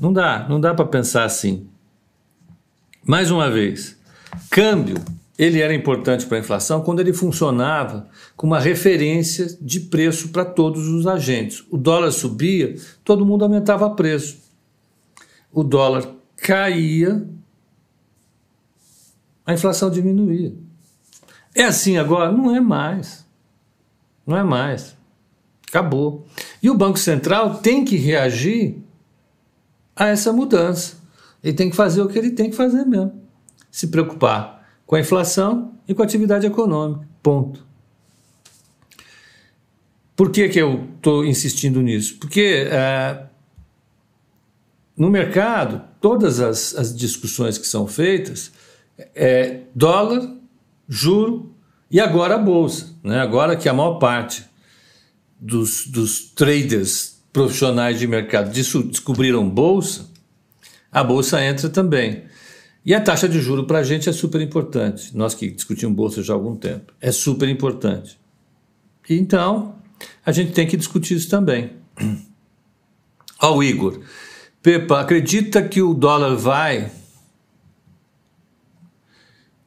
Não 0.00 0.12
dá, 0.12 0.48
não 0.48 0.58
dá 0.58 0.72
para 0.72 0.86
pensar 0.86 1.24
assim. 1.24 1.67
Mais 3.08 3.30
uma 3.30 3.50
vez, 3.50 3.96
câmbio, 4.50 5.02
ele 5.38 5.62
era 5.62 5.72
importante 5.72 6.26
para 6.26 6.36
a 6.36 6.40
inflação 6.40 6.82
quando 6.82 7.00
ele 7.00 7.14
funcionava 7.14 8.06
como 8.36 8.52
uma 8.52 8.60
referência 8.60 9.46
de 9.62 9.80
preço 9.80 10.28
para 10.28 10.44
todos 10.44 10.86
os 10.88 11.06
agentes. 11.06 11.64
O 11.70 11.78
dólar 11.78 12.10
subia, 12.10 12.76
todo 13.02 13.24
mundo 13.24 13.44
aumentava 13.44 13.88
preço. 13.88 14.36
O 15.50 15.64
dólar 15.64 16.06
caía, 16.36 17.26
a 19.46 19.54
inflação 19.54 19.88
diminuía. 19.88 20.52
É 21.54 21.62
assim 21.62 21.96
agora? 21.96 22.30
Não 22.30 22.54
é 22.54 22.60
mais. 22.60 23.24
Não 24.26 24.36
é 24.36 24.42
mais. 24.42 24.94
Acabou. 25.66 26.26
E 26.62 26.68
o 26.68 26.76
Banco 26.76 26.98
Central 26.98 27.54
tem 27.54 27.86
que 27.86 27.96
reagir 27.96 28.76
a 29.96 30.08
essa 30.08 30.30
mudança. 30.30 30.98
Ele 31.42 31.52
tem 31.54 31.70
que 31.70 31.76
fazer 31.76 32.02
o 32.02 32.08
que 32.08 32.18
ele 32.18 32.30
tem 32.30 32.50
que 32.50 32.56
fazer 32.56 32.84
mesmo. 32.84 33.22
Se 33.70 33.88
preocupar 33.88 34.66
com 34.86 34.96
a 34.96 35.00
inflação 35.00 35.74
e 35.86 35.94
com 35.94 36.02
a 36.02 36.04
atividade 36.04 36.46
econômica. 36.46 37.06
Ponto. 37.22 37.66
Por 40.16 40.32
que, 40.32 40.48
que 40.48 40.58
eu 40.58 40.88
estou 40.96 41.24
insistindo 41.24 41.80
nisso? 41.80 42.16
Porque 42.18 42.66
é, 42.68 43.26
no 44.96 45.08
mercado, 45.08 45.80
todas 46.00 46.40
as, 46.40 46.74
as, 46.74 46.96
discussões 46.96 47.56
que 47.56 47.66
são 47.66 47.86
feitas 47.86 48.50
é 49.14 49.60
dólar, 49.72 50.28
juro 50.88 51.54
e 51.88 52.00
agora 52.00 52.34
a 52.34 52.38
bolsa. 52.38 52.96
Né? 53.04 53.20
Agora 53.20 53.54
que 53.54 53.68
a 53.68 53.72
maior 53.72 54.00
parte 54.00 54.44
dos, 55.38 55.86
dos 55.86 56.32
traders 56.32 57.22
profissionais 57.32 58.00
de 58.00 58.08
mercado 58.08 58.52
descobriram 58.52 59.48
bolsa, 59.48 60.07
a 60.90 61.04
bolsa 61.04 61.42
entra 61.44 61.68
também. 61.68 62.24
E 62.84 62.94
a 62.94 63.00
taxa 63.00 63.28
de 63.28 63.40
juro 63.40 63.66
para 63.66 63.78
a 63.78 63.82
gente 63.82 64.08
é 64.08 64.12
super 64.12 64.40
importante. 64.40 65.16
Nós 65.16 65.34
que 65.34 65.50
discutimos 65.50 65.94
bolsa 65.94 66.22
já 66.22 66.32
há 66.32 66.36
algum 66.36 66.56
tempo. 66.56 66.92
É 67.00 67.12
super 67.12 67.48
importante. 67.48 68.18
Então, 69.08 69.74
a 70.24 70.32
gente 70.32 70.52
tem 70.52 70.66
que 70.66 70.76
discutir 70.76 71.14
isso 71.14 71.28
também. 71.28 71.72
Ó, 73.40 73.56
o 73.56 73.62
Igor. 73.62 74.00
Pepa, 74.62 75.00
acredita 75.00 75.62
que 75.62 75.80
o 75.80 75.94
dólar 75.94 76.34
vai 76.34 76.90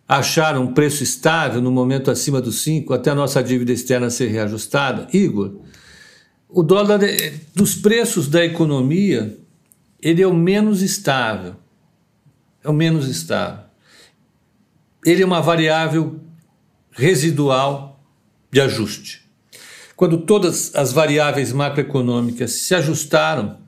achar 0.07 0.57
um 0.57 0.73
preço 0.73 1.03
estável 1.03 1.61
no 1.61 1.71
momento 1.71 2.11
acima 2.11 2.41
dos 2.41 2.61
5 2.63 2.93
até 2.93 3.11
a 3.11 3.15
nossa 3.15 3.41
dívida 3.41 3.71
externa 3.71 4.09
ser 4.09 4.27
reajustada? 4.27 5.07
Igor, 5.13 5.61
o 6.49 6.61
dólar 6.61 6.99
dos 7.55 7.75
preços 7.75 8.27
da 8.27 8.43
economia, 8.43 9.37
ele 10.01 10.21
é 10.21 10.27
o 10.27 10.33
menos 10.33 10.81
estável. 10.81 11.55
É 12.63 12.69
o 12.69 12.73
menos 12.73 13.07
estável. 13.07 13.65
Ele 15.05 15.21
é 15.21 15.25
uma 15.25 15.41
variável 15.41 16.19
residual 16.91 18.03
de 18.51 18.61
ajuste. 18.61 19.21
Quando 19.95 20.17
todas 20.19 20.73
as 20.75 20.91
variáveis 20.91 21.53
macroeconômicas 21.53 22.51
se 22.51 22.73
ajustaram, 22.73 23.59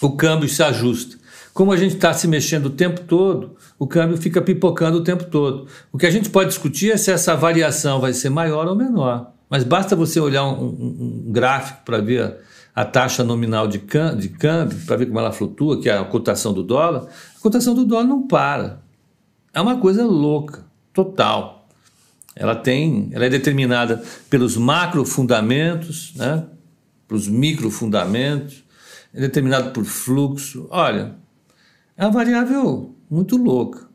o 0.00 0.16
câmbio 0.16 0.48
se 0.48 0.62
ajusta. 0.62 1.18
Como 1.52 1.72
a 1.72 1.76
gente 1.76 1.94
está 1.94 2.12
se 2.12 2.26
mexendo 2.26 2.66
o 2.66 2.70
tempo 2.70 3.00
todo, 3.02 3.56
o 3.78 3.86
câmbio 3.86 4.16
fica 4.16 4.40
pipocando 4.40 4.98
o 4.98 5.04
tempo 5.04 5.24
todo. 5.24 5.66
O 5.92 5.98
que 5.98 6.06
a 6.06 6.10
gente 6.10 6.30
pode 6.30 6.50
discutir 6.50 6.92
é 6.92 6.96
se 6.96 7.10
essa 7.10 7.36
variação 7.36 8.00
vai 8.00 8.12
ser 8.12 8.30
maior 8.30 8.66
ou 8.66 8.76
menor. 8.76 9.32
Mas 9.48 9.64
basta 9.64 9.96
você 9.96 10.20
olhar 10.20 10.44
um, 10.44 10.64
um, 10.64 11.24
um 11.26 11.32
gráfico 11.32 11.80
para 11.84 11.98
ver 11.98 12.36
a, 12.74 12.84
taxa 12.84 13.24
nominal 13.24 13.66
de, 13.66 13.78
de 13.78 14.28
câmbio, 14.28 14.78
para 14.86 14.96
ver 14.96 15.06
como 15.06 15.18
ela 15.18 15.32
flutua, 15.32 15.80
que 15.80 15.88
é 15.88 15.98
a 15.98 16.04
cotação 16.04 16.52
do 16.52 16.62
dólar. 16.62 17.08
A 17.36 17.40
cotação 17.40 17.74
do 17.74 17.84
dólar 17.84 18.04
não 18.04 18.26
para. 18.26 18.82
É 19.52 19.60
uma 19.60 19.78
coisa 19.78 20.04
louca, 20.04 20.64
total. 20.92 21.68
Ela 22.34 22.54
tem, 22.54 23.10
ela 23.12 23.26
é 23.26 23.28
determinada 23.28 24.02
pelos 24.28 24.56
macro 24.56 25.04
fundamentos, 25.04 26.14
né? 26.14 26.44
pelos 27.08 27.26
micro 27.26 27.70
fundamentos, 27.70 28.62
é 29.12 29.20
determinado 29.20 29.72
por 29.72 29.84
fluxo. 29.84 30.68
Olha, 30.70 31.16
é 31.96 32.04
uma 32.04 32.12
variável 32.12 32.94
muito 33.10 33.36
louca, 33.36 33.88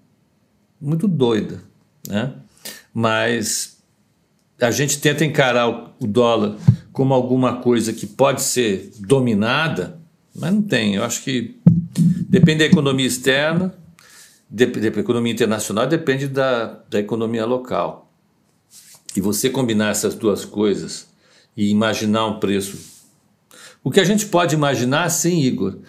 muito 0.80 1.08
doida, 1.08 1.62
né? 2.08 2.34
Mas 2.94 3.78
a 4.60 4.72
gente 4.72 5.00
tenta 5.00 5.24
encarar 5.24 5.96
o 6.00 6.06
dólar 6.06 6.58
como 6.96 7.14
alguma 7.14 7.58
coisa 7.58 7.92
que 7.92 8.08
pode 8.08 8.42
ser 8.42 8.90
dominada, 9.00 10.00
mas 10.34 10.54
não 10.54 10.62
tem. 10.62 10.96
Eu 10.96 11.04
acho 11.04 11.22
que 11.24 11.60
depende 12.30 12.60
da 12.60 12.66
economia 12.66 13.06
externa, 13.06 13.76
depende 14.50 14.90
da 14.90 15.02
economia 15.02 15.34
internacional, 15.34 15.86
depende 15.88 16.26
da, 16.26 16.80
da 16.90 16.98
economia 16.98 17.46
local. 17.46 18.10
E 19.14 19.20
você 19.20 19.50
combinar 19.50 19.90
essas 19.90 20.16
duas 20.16 20.46
coisas 20.46 21.10
e 21.56 21.70
imaginar 21.70 22.28
um 22.28 22.40
preço. 22.40 22.78
O 23.84 23.92
que 23.92 24.00
a 24.00 24.06
gente 24.06 24.28
pode 24.28 24.56
imaginar, 24.56 25.10
sim, 25.10 25.42
Igor, 25.42 25.80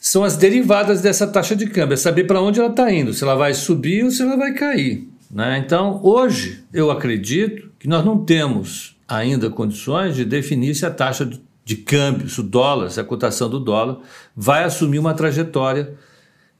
são 0.00 0.22
as 0.22 0.36
derivadas 0.36 1.02
dessa 1.02 1.26
taxa 1.26 1.56
de 1.56 1.66
câmbio, 1.66 1.94
é 1.94 1.96
saber 1.96 2.28
para 2.28 2.40
onde 2.40 2.60
ela 2.60 2.70
está 2.70 2.92
indo, 2.92 3.12
se 3.12 3.24
ela 3.24 3.34
vai 3.34 3.54
subir 3.54 4.04
ou 4.04 4.10
se 4.12 4.22
ela 4.22 4.36
vai 4.36 4.54
cair. 4.54 5.08
Né? 5.28 5.60
Então, 5.66 6.00
hoje, 6.04 6.64
eu 6.72 6.92
acredito 6.92 7.72
que 7.76 7.88
nós 7.88 8.04
não 8.04 8.24
temos 8.24 8.95
ainda 9.08 9.50
condições 9.50 10.16
de 10.16 10.24
definir 10.24 10.74
se 10.74 10.84
a 10.84 10.90
taxa 10.90 11.28
de 11.64 11.76
câmbio, 11.76 12.28
se 12.28 12.40
o 12.40 12.44
dólar, 12.44 12.90
se 12.90 13.00
a 13.00 13.04
cotação 13.04 13.48
do 13.48 13.58
dólar 13.58 13.98
vai 14.34 14.64
assumir 14.64 14.98
uma 14.98 15.14
trajetória 15.14 15.94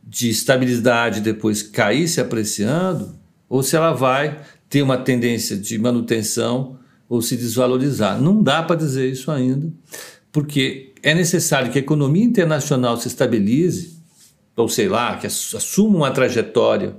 de 0.02 0.28
estabilidade 0.28 1.20
depois 1.20 1.62
cair 1.62 2.08
se 2.08 2.20
apreciando, 2.20 3.14
ou 3.48 3.62
se 3.62 3.76
ela 3.76 3.92
vai 3.92 4.40
ter 4.68 4.82
uma 4.82 4.98
tendência 4.98 5.56
de 5.56 5.78
manutenção 5.78 6.78
ou 7.08 7.22
se 7.22 7.36
desvalorizar. 7.36 8.20
Não 8.20 8.42
dá 8.42 8.62
para 8.62 8.76
dizer 8.76 9.10
isso 9.10 9.30
ainda, 9.30 9.72
porque 10.32 10.92
é 11.02 11.14
necessário 11.14 11.70
que 11.70 11.78
a 11.78 11.80
economia 11.80 12.24
internacional 12.24 12.96
se 12.96 13.08
estabilize, 13.08 13.96
ou 14.56 14.68
sei 14.68 14.88
lá, 14.88 15.16
que 15.16 15.26
assuma 15.26 15.96
uma 15.96 16.10
trajetória 16.10 16.96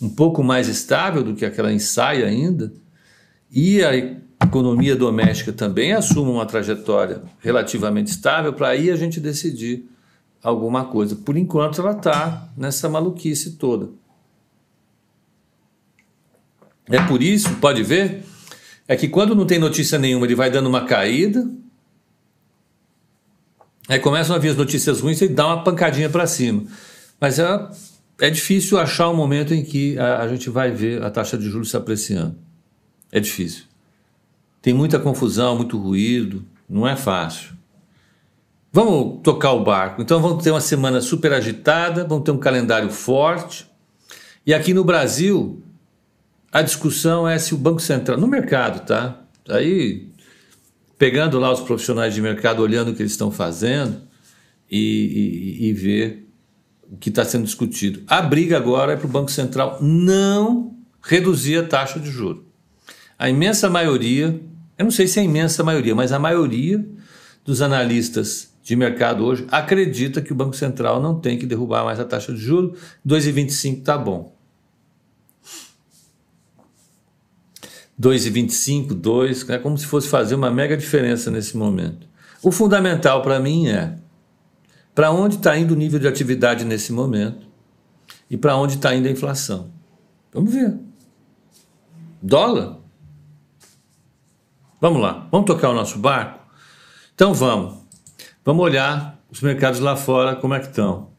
um 0.00 0.08
pouco 0.08 0.42
mais 0.42 0.68
estável 0.68 1.22
do 1.22 1.34
que 1.34 1.44
aquela 1.44 1.72
ensaia 1.72 2.26
ainda, 2.26 2.72
e 3.50 3.82
a 3.82 3.90
economia 4.44 4.94
doméstica 4.94 5.52
também 5.52 5.92
assuma 5.92 6.30
uma 6.30 6.46
trajetória 6.46 7.22
relativamente 7.40 8.08
estável, 8.08 8.52
para 8.52 8.68
aí 8.68 8.90
a 8.90 8.96
gente 8.96 9.20
decidir 9.20 9.88
alguma 10.42 10.84
coisa. 10.84 11.16
Por 11.16 11.36
enquanto, 11.36 11.80
ela 11.80 11.92
está 11.92 12.48
nessa 12.56 12.88
maluquice 12.88 13.52
toda. 13.52 13.90
É 16.86 17.00
por 17.06 17.22
isso, 17.22 17.54
pode 17.56 17.82
ver, 17.82 18.24
é 18.86 18.96
que 18.96 19.08
quando 19.08 19.34
não 19.34 19.44
tem 19.44 19.58
notícia 19.58 19.98
nenhuma, 19.98 20.24
ele 20.24 20.34
vai 20.34 20.50
dando 20.50 20.68
uma 20.68 20.84
caída, 20.84 21.46
Aí 23.88 23.98
começam 23.98 24.36
a 24.36 24.38
vir 24.38 24.50
as 24.50 24.56
notícias 24.56 25.00
ruins 25.00 25.20
e 25.22 25.28
dá 25.28 25.46
uma 25.46 25.64
pancadinha 25.64 26.10
para 26.10 26.26
cima. 26.26 26.64
Mas 27.18 27.38
é, 27.38 27.68
é 28.20 28.28
difícil 28.28 28.78
achar 28.78 29.08
um 29.08 29.16
momento 29.16 29.54
em 29.54 29.64
que 29.64 29.98
a, 29.98 30.18
a 30.18 30.28
gente 30.28 30.50
vai 30.50 30.70
ver 30.70 31.02
a 31.02 31.10
taxa 31.10 31.38
de 31.38 31.48
juros 31.48 31.70
se 31.70 31.76
apreciando. 31.76 32.36
É 33.10 33.18
difícil. 33.18 33.64
Tem 34.68 34.74
muita 34.74 34.98
confusão, 34.98 35.56
muito 35.56 35.78
ruído, 35.78 36.44
não 36.68 36.86
é 36.86 36.94
fácil. 36.94 37.54
Vamos 38.70 39.22
tocar 39.22 39.52
o 39.52 39.64
barco. 39.64 40.02
Então 40.02 40.20
vamos 40.20 40.44
ter 40.44 40.50
uma 40.50 40.60
semana 40.60 41.00
super 41.00 41.32
agitada, 41.32 42.04
vamos 42.04 42.22
ter 42.22 42.32
um 42.32 42.38
calendário 42.38 42.90
forte. 42.90 43.66
E 44.44 44.52
aqui 44.52 44.74
no 44.74 44.84
Brasil, 44.84 45.62
a 46.52 46.60
discussão 46.60 47.26
é 47.26 47.38
se 47.38 47.54
o 47.54 47.56
Banco 47.56 47.80
Central, 47.80 48.18
no 48.18 48.28
mercado, 48.28 48.84
tá? 48.84 49.22
Aí 49.48 50.10
pegando 50.98 51.38
lá 51.38 51.50
os 51.50 51.60
profissionais 51.60 52.12
de 52.12 52.20
mercado, 52.20 52.60
olhando 52.60 52.90
o 52.90 52.94
que 52.94 53.00
eles 53.00 53.12
estão 53.12 53.30
fazendo 53.30 54.02
e, 54.70 55.56
e, 55.62 55.68
e 55.68 55.72
ver 55.72 56.28
o 56.92 56.98
que 56.98 57.08
está 57.08 57.24
sendo 57.24 57.44
discutido. 57.44 58.02
A 58.06 58.20
briga 58.20 58.58
agora 58.58 58.92
é 58.92 58.96
para 58.96 59.06
o 59.06 59.10
Banco 59.10 59.30
Central 59.30 59.78
não 59.80 60.76
reduzir 61.02 61.56
a 61.56 61.66
taxa 61.66 61.98
de 61.98 62.10
juros. 62.10 62.42
A 63.18 63.30
imensa 63.30 63.70
maioria, 63.70 64.38
eu 64.78 64.84
não 64.84 64.90
sei 64.90 65.08
se 65.08 65.18
é 65.18 65.22
a 65.22 65.24
imensa 65.24 65.64
maioria, 65.64 65.94
mas 65.94 66.12
a 66.12 66.18
maioria 66.18 66.86
dos 67.44 67.60
analistas 67.60 68.54
de 68.62 68.76
mercado 68.76 69.24
hoje 69.24 69.46
acredita 69.50 70.22
que 70.22 70.32
o 70.32 70.36
Banco 70.36 70.54
Central 70.54 71.02
não 71.02 71.18
tem 71.18 71.38
que 71.38 71.46
derrubar 71.46 71.84
mais 71.84 71.98
a 71.98 72.04
taxa 72.04 72.32
de 72.32 72.38
juros, 72.38 72.78
2,25 73.06 73.78
está 73.78 73.98
bom. 73.98 74.36
2,25, 78.00 78.94
2, 78.94 79.50
é 79.50 79.58
como 79.58 79.76
se 79.76 79.84
fosse 79.84 80.08
fazer 80.08 80.36
uma 80.36 80.50
mega 80.50 80.76
diferença 80.76 81.30
nesse 81.30 81.56
momento. 81.56 82.06
O 82.42 82.52
fundamental 82.52 83.22
para 83.22 83.40
mim 83.40 83.66
é 83.66 83.96
para 84.94 85.10
onde 85.10 85.36
está 85.36 85.56
indo 85.56 85.74
o 85.74 85.76
nível 85.76 85.98
de 85.98 86.06
atividade 86.06 86.64
nesse 86.64 86.92
momento 86.92 87.46
e 88.30 88.36
para 88.36 88.56
onde 88.56 88.74
está 88.74 88.94
indo 88.94 89.08
a 89.08 89.10
inflação. 89.10 89.70
Vamos 90.32 90.52
ver. 90.52 90.78
Dólar? 92.22 92.78
Vamos 94.80 95.02
lá, 95.02 95.26
vamos 95.30 95.46
tocar 95.46 95.70
o 95.70 95.74
nosso 95.74 95.98
barco? 95.98 96.38
Então 97.14 97.34
vamos. 97.34 97.78
Vamos 98.44 98.64
olhar 98.64 99.20
os 99.30 99.40
mercados 99.40 99.80
lá 99.80 99.96
fora, 99.96 100.36
como 100.36 100.54
é 100.54 100.60
que 100.60 100.66
estão. 100.66 101.10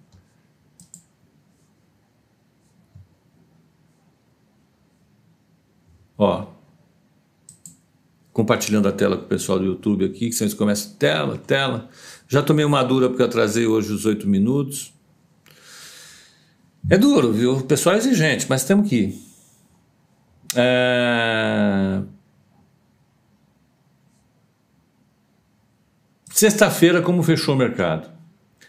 Ó, 6.17 6.47
compartilhando 8.39 8.87
a 8.87 8.91
tela 8.91 9.17
com 9.17 9.23
o 9.23 9.27
pessoal 9.27 9.59
do 9.59 9.65
YouTube 9.65 10.05
aqui, 10.05 10.29
que 10.29 10.31
vocês 10.31 10.53
começam 10.53 10.93
tela, 10.93 11.37
tela. 11.37 11.89
Já 12.27 12.41
tomei 12.41 12.63
uma 12.63 12.81
dura 12.83 13.09
porque 13.09 13.21
eu 13.21 13.25
atrasei 13.25 13.67
hoje 13.67 13.91
os 13.91 14.05
oito 14.05 14.27
minutos. 14.27 14.93
É 16.89 16.97
duro, 16.97 17.33
viu? 17.33 17.57
O 17.57 17.63
pessoal 17.63 17.95
é 17.95 17.97
exigente, 17.97 18.45
mas 18.49 18.63
temos 18.63 18.87
que 18.87 18.95
ir. 18.95 19.21
É... 20.55 22.01
Sexta-feira, 26.39 27.01
como 27.01 27.21
fechou 27.21 27.53
o 27.53 27.57
mercado? 27.57 28.09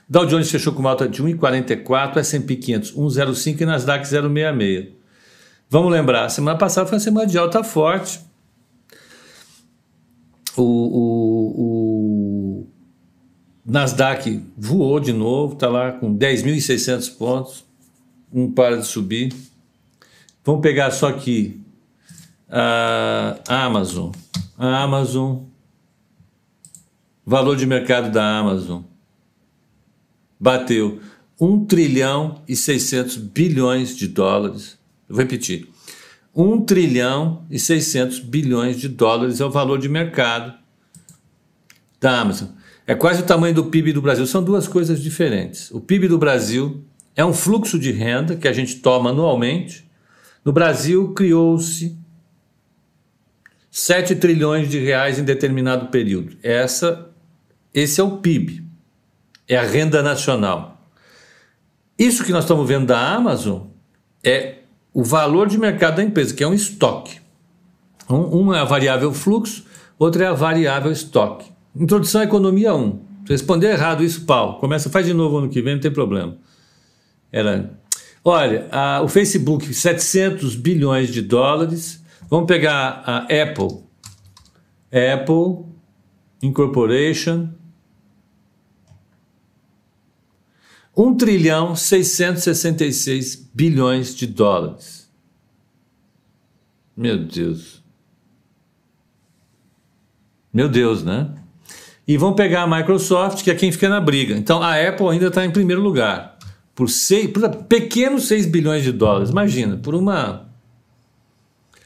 Dow 0.08 0.26
Jones 0.26 0.50
fechou 0.50 0.72
com 0.72 0.80
uma 0.80 0.90
alta 0.90 1.08
de 1.08 1.22
1,44, 1.22 2.16
S&P 2.16 2.56
500 2.56 2.96
1,05 2.96 3.60
e 3.60 3.64
Nasdaq 3.64 4.04
0,66. 4.04 4.88
Vamos 5.68 5.92
lembrar, 5.92 6.28
semana 6.30 6.58
passada 6.58 6.88
foi 6.88 6.96
uma 6.96 7.00
semana 7.00 7.28
de 7.28 7.38
alta 7.38 7.62
forte, 7.62 8.18
o, 10.56 10.62
o, 10.64 11.54
o 12.64 12.66
Nasdaq 13.64 14.44
voou 14.58 14.98
de 14.98 15.12
novo, 15.12 15.54
está 15.54 15.68
lá 15.68 15.92
com 15.92 16.12
10.600 16.12 17.16
pontos, 17.16 17.64
não 18.32 18.50
para 18.50 18.78
de 18.78 18.86
subir. 18.88 19.32
Vamos 20.44 20.60
pegar 20.60 20.90
só 20.90 21.06
aqui 21.06 21.62
a 22.48 23.38
Amazon. 23.46 24.10
A 24.58 24.82
Amazon, 24.82 25.44
valor 27.30 27.54
de 27.54 27.64
mercado 27.64 28.10
da 28.10 28.38
Amazon, 28.38 28.82
bateu 30.38 30.98
1 31.40 31.64
trilhão 31.64 32.42
e 32.48 32.56
600 32.56 33.16
bilhões 33.18 33.96
de 33.96 34.08
dólares. 34.08 34.76
vou 35.08 35.20
repetir. 35.20 35.68
1 36.34 36.62
trilhão 36.62 37.46
e 37.48 37.56
600 37.56 38.18
bilhões 38.18 38.80
de 38.80 38.88
dólares 38.88 39.40
é 39.40 39.44
o 39.44 39.50
valor 39.50 39.78
de 39.78 39.88
mercado 39.88 40.52
da 42.00 42.20
Amazon. 42.20 42.48
É 42.84 42.96
quase 42.96 43.22
o 43.22 43.26
tamanho 43.26 43.54
do 43.54 43.66
PIB 43.66 43.92
do 43.92 44.02
Brasil. 44.02 44.26
São 44.26 44.42
duas 44.42 44.66
coisas 44.66 45.00
diferentes. 45.00 45.70
O 45.70 45.80
PIB 45.80 46.08
do 46.08 46.18
Brasil 46.18 46.84
é 47.14 47.24
um 47.24 47.32
fluxo 47.32 47.78
de 47.78 47.92
renda 47.92 48.34
que 48.34 48.48
a 48.48 48.52
gente 48.52 48.80
toma 48.80 49.10
anualmente 49.10 49.88
No 50.44 50.52
Brasil, 50.52 51.12
criou-se 51.12 51.96
7 53.70 54.16
trilhões 54.16 54.68
de 54.68 54.80
reais 54.80 55.16
em 55.16 55.22
determinado 55.22 55.86
período. 55.90 56.36
Essa, 56.42 57.09
esse 57.72 58.00
é 58.00 58.04
o 58.04 58.18
PIB, 58.18 58.64
é 59.48 59.56
a 59.56 59.62
renda 59.62 60.02
nacional. 60.02 60.80
Isso 61.98 62.24
que 62.24 62.32
nós 62.32 62.44
estamos 62.44 62.66
vendo 62.66 62.86
da 62.86 63.14
Amazon 63.14 63.64
é 64.24 64.60
o 64.92 65.04
valor 65.04 65.48
de 65.48 65.58
mercado 65.58 65.96
da 65.96 66.02
empresa, 66.02 66.34
que 66.34 66.42
é 66.42 66.46
um 66.46 66.54
estoque. 66.54 67.20
Um, 68.08 68.22
uma 68.22 68.56
é 68.56 68.60
a 68.60 68.64
variável 68.64 69.12
fluxo, 69.12 69.64
outra 69.98 70.24
é 70.24 70.26
a 70.28 70.32
variável 70.32 70.90
estoque. 70.90 71.50
Introdução 71.76 72.20
à 72.20 72.24
economia 72.24 72.74
1. 72.74 73.10
Se 73.26 73.32
responder 73.32 73.68
errado 73.68 74.02
isso, 74.02 74.24
pau. 74.24 74.58
Começa, 74.58 74.90
faz 74.90 75.06
de 75.06 75.14
novo 75.14 75.38
ano 75.38 75.48
que 75.48 75.62
vem, 75.62 75.74
não 75.74 75.80
tem 75.80 75.92
problema. 75.92 76.36
Era. 77.30 77.70
Olha, 78.24 78.66
a, 78.72 79.02
o 79.02 79.08
Facebook, 79.08 79.72
700 79.72 80.56
bilhões 80.56 81.10
de 81.10 81.22
dólares. 81.22 82.02
Vamos 82.28 82.46
pegar 82.46 83.02
a 83.06 83.18
Apple. 83.18 83.84
Apple 84.90 85.64
Incorporation. 86.42 87.48
1 90.96 91.16
trilhão 91.16 91.76
666 91.76 93.50
bilhões 93.54 94.14
de 94.14 94.26
dólares. 94.26 95.10
Meu 96.96 97.16
Deus. 97.18 97.82
Meu 100.52 100.68
Deus, 100.68 101.02
né? 101.02 101.32
E 102.06 102.16
vão 102.16 102.34
pegar 102.34 102.62
a 102.62 102.66
Microsoft, 102.66 103.42
que 103.44 103.50
é 103.50 103.54
quem 103.54 103.70
fica 103.70 103.88
na 103.88 104.00
briga. 104.00 104.34
Então 104.36 104.62
a 104.62 104.74
Apple 104.74 105.08
ainda 105.08 105.28
está 105.28 105.44
em 105.44 105.50
primeiro 105.50 105.80
lugar. 105.80 106.36
Por, 106.74 106.90
seis, 106.90 107.30
por 107.30 107.48
pequenos 107.64 108.26
6 108.26 108.46
bilhões 108.46 108.82
de 108.82 108.90
dólares. 108.90 109.30
Imagina, 109.30 109.76
por 109.76 109.94
uma. 109.94 110.48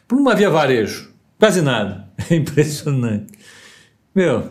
Por 0.09 0.19
uma 0.19 0.35
via 0.35 0.49
varejo. 0.49 1.13
Quase 1.39 1.61
nada. 1.61 2.05
É 2.31 2.37
impressionante. 2.37 3.33
Meu, 4.15 4.49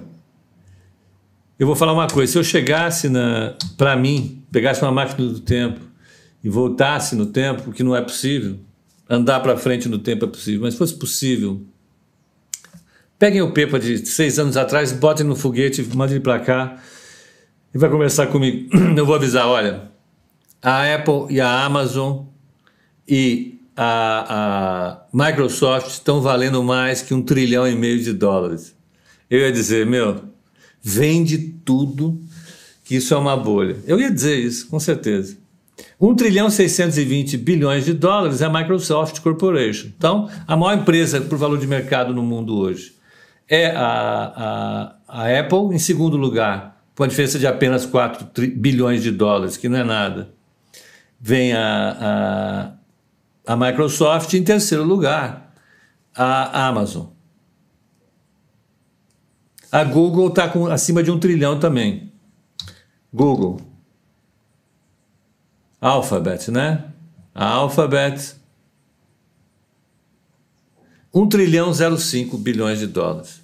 eu 1.58 1.66
vou 1.66 1.76
falar 1.76 1.94
uma 1.94 2.08
coisa. 2.08 2.34
Se 2.34 2.38
eu 2.38 2.44
chegasse 2.44 3.10
para 3.78 3.96
mim, 3.96 4.43
pegasse 4.54 4.82
uma 4.82 4.92
máquina 4.92 5.28
do 5.28 5.42
tempo 5.42 5.82
e 6.42 6.48
voltasse 6.48 7.14
no 7.16 7.26
tempo, 7.26 7.74
que 7.74 7.84
não 7.84 7.94
é 7.94 8.02
possível, 8.02 8.58
andar 9.10 9.42
para 9.42 9.58
frente 9.58 9.90
no 9.90 10.00
tempo 10.00 10.24
é 10.24 10.28
possível, 10.30 10.62
mas 10.62 10.76
se 10.76 10.78
fosse 10.78 10.98
possível 10.98 11.62
Peguem 13.24 13.42
o 13.42 13.52
Pepa 13.52 13.80
de 13.80 14.06
seis 14.06 14.38
anos 14.38 14.58
atrás, 14.58 14.92
botem 14.92 15.26
no 15.26 15.34
foguete, 15.34 15.82
mandem 15.96 16.16
ele 16.16 16.24
para 16.24 16.40
cá 16.40 16.78
e 17.74 17.78
vai 17.78 17.90
conversar 17.90 18.28
comigo. 18.28 18.70
Eu 18.98 19.06
vou 19.06 19.16
avisar, 19.16 19.48
olha, 19.48 19.90
a 20.62 20.94
Apple 20.94 21.34
e 21.34 21.40
a 21.40 21.64
Amazon 21.64 22.26
e 23.08 23.62
a, 23.78 24.98
a 25.14 25.26
Microsoft 25.26 25.88
estão 25.88 26.20
valendo 26.20 26.62
mais 26.62 27.02
que 27.02 27.14
um 27.14 27.22
trilhão 27.22 27.66
e 27.66 27.74
meio 27.74 28.04
de 28.04 28.12
dólares. 28.12 28.76
Eu 29.30 29.40
ia 29.40 29.54
dizer, 29.54 29.86
meu, 29.86 30.26
vende 30.82 31.38
tudo, 31.64 32.20
que 32.84 32.96
isso 32.96 33.14
é 33.14 33.18
uma 33.18 33.38
bolha. 33.38 33.78
Eu 33.88 34.00
ia 34.00 34.12
dizer 34.12 34.38
isso, 34.38 34.68
com 34.68 34.80
certeza. 34.80 35.38
1 36.00 36.16
trilhão 36.16 36.50
620 36.50 37.38
bilhões 37.38 37.86
de 37.86 37.94
dólares 37.94 38.42
é 38.42 38.46
a 38.46 38.50
Microsoft 38.50 39.20
Corporation. 39.22 39.88
Então, 39.98 40.30
a 40.46 40.56
maior 40.56 40.78
empresa 40.78 41.22
por 41.22 41.38
valor 41.38 41.58
de 41.58 41.66
mercado 41.66 42.14
no 42.14 42.22
mundo 42.22 42.58
hoje 42.58 42.94
é 43.48 43.72
a, 43.72 44.96
a, 45.08 45.24
a 45.24 45.40
Apple, 45.40 45.74
em 45.76 45.80
segundo 45.80 46.18
lugar, 46.18 46.84
com 46.96 47.04
a 47.04 47.08
diferença 47.08 47.40
de 47.40 47.48
apenas 47.48 47.86
4 47.86 48.28
bilhões 48.56 49.02
de 49.02 49.12
dólares, 49.12 49.58
que 49.58 49.68
não 49.68 49.78
é 49.78 49.84
nada. 49.84 50.30
Vem 51.20 51.54
a, 51.54 52.78
a, 53.48 53.54
a 53.54 53.56
Microsoft, 53.56 54.34
em 54.34 54.44
terceiro 54.44 54.84
lugar, 54.84 55.54
a 56.16 56.68
Amazon. 56.68 57.08
A 59.72 59.84
Google 59.84 60.28
está 60.28 60.52
acima 60.72 61.02
de 61.02 61.10
um 61.10 61.18
trilhão 61.18 61.60
também. 61.60 62.13
Google. 63.14 63.62
Alphabet, 65.80 66.50
né? 66.50 66.86
A 67.36 67.48
Alphabet 67.48 68.36
1 71.14 71.30
trilhão 71.30 71.72
05 71.74 72.38
bilhões 72.38 72.80
de 72.80 72.88
dólares. 72.88 73.42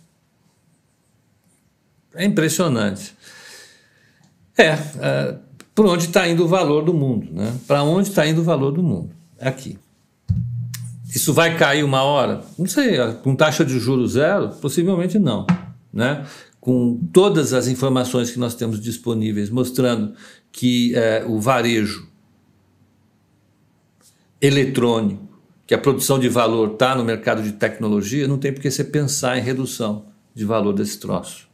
É 2.15 2.25
impressionante. 2.25 3.13
É, 4.57 4.69
é 4.99 5.35
por 5.75 5.85
onde 5.85 6.07
está 6.07 6.27
indo 6.27 6.43
o 6.43 6.47
valor 6.47 6.83
do 6.83 6.93
mundo, 6.93 7.31
né? 7.31 7.55
Para 7.65 7.83
onde 7.83 8.09
está 8.09 8.27
indo 8.27 8.41
o 8.41 8.43
valor 8.43 8.71
do 8.71 8.83
mundo? 8.83 9.11
Aqui. 9.39 9.77
Isso 11.15 11.33
vai 11.33 11.57
cair 11.57 11.83
uma 11.83 12.03
hora? 12.03 12.41
Não 12.57 12.67
sei, 12.67 12.97
com 13.23 13.35
taxa 13.35 13.63
de 13.63 13.79
juros 13.79 14.11
zero? 14.11 14.49
Possivelmente 14.49 15.17
não, 15.17 15.47
né? 15.93 16.25
Com 16.69 16.99
todas 17.11 17.51
as 17.51 17.67
informações 17.67 18.29
que 18.29 18.37
nós 18.37 18.53
temos 18.53 18.79
disponíveis 18.79 19.49
mostrando 19.49 20.13
que 20.51 20.93
é, 20.93 21.25
o 21.27 21.39
varejo 21.39 22.07
eletrônico 24.39 25.27
que 25.65 25.73
a 25.73 25.79
produção 25.79 26.19
de 26.19 26.29
valor 26.29 26.73
está 26.73 26.93
no 26.93 27.03
mercado 27.03 27.41
de 27.41 27.53
tecnologia, 27.53 28.27
não 28.27 28.37
tem 28.37 28.53
por 28.53 28.61
que 28.61 28.69
você 28.69 28.83
pensar 28.83 29.35
em 29.35 29.41
redução 29.41 30.05
de 30.35 30.45
valor 30.45 30.71
desse 30.71 30.99
troço. 30.99 31.49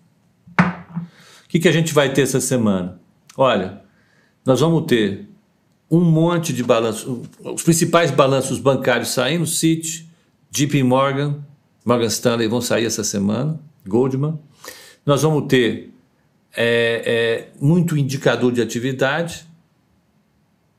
O 0.59 1.47
que, 1.47 1.59
que 1.59 1.69
a 1.69 1.71
gente 1.71 1.93
vai 1.93 2.11
ter 2.11 2.23
essa 2.23 2.41
semana? 2.41 2.99
Olha, 3.37 3.83
nós 4.45 4.59
vamos 4.59 4.83
ter 4.85 5.29
um 5.89 6.01
monte 6.01 6.51
de 6.51 6.61
balanços, 6.61 7.25
os 7.41 7.63
principais 7.63 8.11
balanços 8.11 8.59
bancários 8.59 9.11
saindo, 9.11 9.47
Citi, 9.47 10.09
JP 10.51 10.83
Morgan, 10.83 11.39
Morgan 11.85 12.07
Stanley 12.07 12.49
vão 12.49 12.59
sair 12.59 12.83
essa 12.83 13.05
semana, 13.05 13.57
Goldman. 13.87 14.37
Nós 15.05 15.21
vamos 15.21 15.47
ter 15.47 15.93
é, 16.55 17.01
é, 17.05 17.47
muito 17.61 17.97
indicador 17.97 18.51
de 18.51 18.61
atividade. 18.61 19.45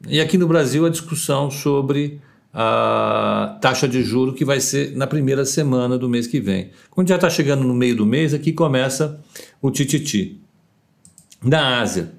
E 0.09 0.21
aqui 0.21 0.37
no 0.37 0.49
Brasil 0.49 0.85
a 0.85 0.91
discussão 0.91 1.51
sobre 1.51 2.21
a 2.53 3.59
taxa 3.61 3.87
de 3.87 4.03
juro 4.03 4.33
que 4.33 4.45
vai 4.45 4.61
ser 4.61 4.97
na 4.97 5.07
primeira 5.07 5.45
semana 5.45 5.99
do 5.99 6.09
mês 6.09 6.27
que 6.27 6.41
vem. 6.41 6.71
Quando 6.91 7.09
já 7.09 7.17
está 7.17 7.29
chegando 7.29 7.63
no 7.65 7.75
meio 7.75 7.95
do 7.95 8.07
mês, 8.07 8.33
aqui 8.33 8.53
começa 8.53 9.21
o 9.61 9.71
tititi. 9.71 10.41
Na 11.45 11.81
Ásia, 11.81 12.13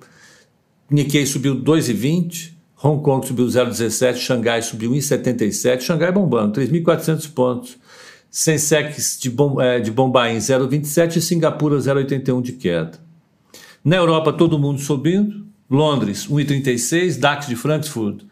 Nikkei 0.90 1.26
subiu 1.26 1.56
2,20, 1.56 2.52
Hong 2.84 3.02
Kong 3.02 3.26
subiu 3.26 3.48
0,17, 3.48 4.18
Xangai 4.18 4.62
subiu 4.62 4.92
1,77, 4.92 5.82
Xangai 5.82 6.12
bombando, 6.12 6.60
3.400 6.60 7.34
pontos. 7.34 7.78
Sensex 8.30 9.18
de, 9.20 9.30
bom, 9.30 9.62
é, 9.62 9.80
de 9.80 9.92
Bombaim 9.92 10.38
0,27 10.38 11.18
e 11.18 11.22
Singapura 11.22 11.78
0,81 11.78 12.42
de 12.42 12.54
queda. 12.54 13.00
Na 13.84 13.96
Europa, 13.96 14.34
todo 14.34 14.60
mundo 14.60 14.80
subindo. 14.80 15.48
Londres 15.70 16.28
1,36, 16.28 17.20
DAX 17.20 17.48
de 17.48 17.56
Frankfurt 17.56 18.24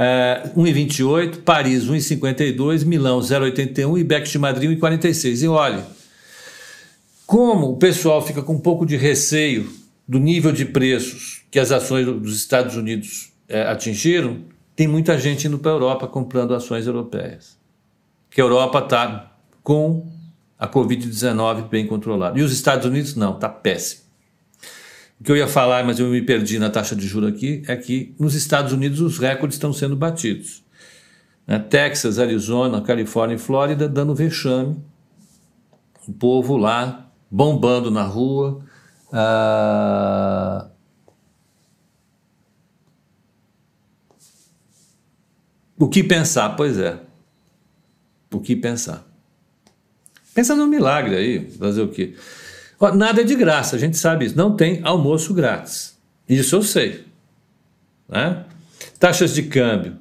é, 0.00 0.48
1,28, 0.56 1.42
Paris 1.42 1.86
1,52, 1.86 2.84
Milão 2.84 3.18
0,81 3.18 3.98
e 3.98 4.04
Beck 4.04 4.30
de 4.30 4.38
Madrid 4.38 4.78
1,46. 4.78 5.42
E 5.42 5.48
olhe, 5.48 5.82
como 7.26 7.72
o 7.72 7.76
pessoal 7.76 8.24
fica 8.24 8.40
com 8.40 8.54
um 8.54 8.60
pouco 8.60 8.86
de 8.86 8.96
receio 8.96 9.68
do 10.06 10.20
nível 10.20 10.52
de 10.52 10.64
preços 10.64 11.42
que 11.50 11.58
as 11.58 11.72
ações 11.72 12.06
dos 12.06 12.36
Estados 12.36 12.76
Unidos 12.76 13.32
é, 13.48 13.62
atingiram, 13.62 14.38
tem 14.76 14.86
muita 14.86 15.18
gente 15.18 15.48
indo 15.48 15.58
para 15.58 15.72
a 15.72 15.74
Europa 15.74 16.06
comprando 16.06 16.54
ações 16.54 16.86
europeias. 16.86 17.57
Que 18.38 18.42
a 18.42 18.44
Europa 18.44 18.78
está 18.78 19.32
com 19.64 20.06
a 20.56 20.68
Covid-19 20.68 21.68
bem 21.68 21.88
controlada. 21.88 22.38
E 22.38 22.42
os 22.42 22.52
Estados 22.52 22.86
Unidos 22.86 23.16
não, 23.16 23.34
está 23.34 23.48
péssimo. 23.48 24.02
O 25.20 25.24
que 25.24 25.32
eu 25.32 25.36
ia 25.36 25.48
falar, 25.48 25.84
mas 25.84 25.98
eu 25.98 26.06
me 26.06 26.22
perdi 26.22 26.56
na 26.56 26.70
taxa 26.70 26.94
de 26.94 27.04
juros 27.04 27.30
aqui, 27.30 27.64
é 27.66 27.74
que 27.74 28.14
nos 28.16 28.36
Estados 28.36 28.72
Unidos 28.72 29.00
os 29.00 29.18
recordes 29.18 29.56
estão 29.56 29.72
sendo 29.72 29.96
batidos. 29.96 30.62
Né? 31.48 31.58
Texas, 31.58 32.20
Arizona, 32.20 32.80
Califórnia 32.80 33.34
e 33.34 33.38
Flórida 33.38 33.88
dando 33.88 34.14
vexame. 34.14 34.76
O 36.06 36.12
povo 36.12 36.56
lá 36.56 37.10
bombando 37.28 37.90
na 37.90 38.04
rua. 38.04 38.60
Ah... 39.12 40.68
O 45.76 45.88
que 45.88 46.04
pensar? 46.04 46.50
Pois 46.50 46.78
é. 46.78 47.07
O 48.30 48.40
que 48.40 48.54
pensar? 48.54 49.06
Pensa 50.34 50.54
no 50.54 50.66
milagre 50.66 51.16
aí, 51.16 51.50
fazer 51.50 51.82
o 51.82 51.88
quê? 51.88 52.14
Nada 52.94 53.22
é 53.22 53.24
de 53.24 53.34
graça, 53.34 53.74
a 53.76 53.78
gente 53.78 53.96
sabe 53.96 54.26
isso. 54.26 54.36
Não 54.36 54.54
tem 54.54 54.80
almoço 54.84 55.34
grátis. 55.34 55.98
Isso 56.28 56.54
eu 56.54 56.62
sei. 56.62 57.04
Né? 58.08 58.44
Taxas 58.98 59.34
de 59.34 59.42
câmbio. 59.44 59.96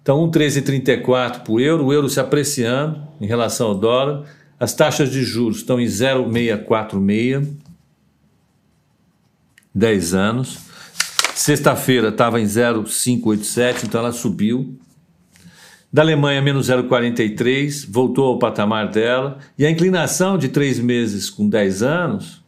Então, 0.00 0.18
1,1334 0.30 1.42
por 1.42 1.60
euro, 1.60 1.86
o 1.86 1.92
euro 1.92 2.08
se 2.08 2.18
apreciando 2.18 3.06
em 3.20 3.26
relação 3.26 3.68
ao 3.68 3.74
dólar. 3.74 4.24
As 4.58 4.74
taxas 4.74 5.10
de 5.10 5.22
juros 5.22 5.58
estão 5.58 5.80
em 5.80 5.86
0,646, 5.86 7.48
10 9.74 10.14
anos. 10.14 10.58
Sexta-feira 11.34 12.08
estava 12.08 12.40
em 12.40 12.46
0,587, 12.46 13.86
então 13.86 14.00
ela 14.00 14.12
subiu. 14.12 14.78
Da 15.92 16.02
Alemanha, 16.02 16.40
menos 16.40 16.68
0,43, 16.68 17.86
voltou 17.88 18.26
ao 18.26 18.38
patamar 18.38 18.88
dela. 18.88 19.38
E 19.58 19.66
a 19.66 19.70
inclinação 19.70 20.38
de 20.38 20.48
três 20.48 20.78
meses 20.78 21.28
com 21.28 21.48
10 21.48 21.82
anos, 21.82 22.42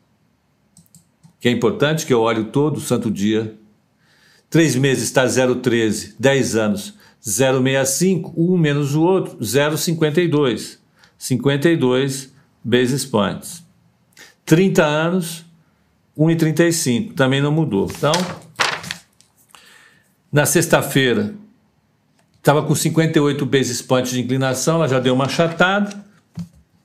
que 1.39 1.49
é 1.49 1.51
importante, 1.51 2.07
que 2.07 2.15
eu 2.15 2.21
olho 2.21 2.45
todo 2.45 2.81
santo 2.81 3.11
dia. 3.11 3.55
Três 4.49 4.75
meses 4.77 5.05
está 5.05 5.27
0,13, 5.27 6.15
10 6.19 6.57
anos 6.57 6.95
0,65, 7.25 8.35
um 8.37 8.57
menos 8.59 8.95
o 8.95 9.03
outro, 9.03 9.39
0,52. 9.39 10.79
52 11.17 12.33
basis 12.63 13.05
points. 13.07 13.65
30 14.45 14.85
anos, 14.85 15.45
1,35, 16.19 17.15
também 17.15 17.41
não 17.41 17.51
mudou. 17.51 17.91
Então, 17.97 18.13
na 20.31 20.45
sexta-feira, 20.45 21.35
estava 22.45 22.63
com 22.63 22.75
58 22.75 23.47
basis 23.47 23.81
points 23.81 24.13
de 24.13 24.21
inclinação, 24.21 24.75
ela 24.75 24.87
já 24.87 25.01
deu 25.01 25.15
uma 25.15 25.25
achatada. 25.25 26.05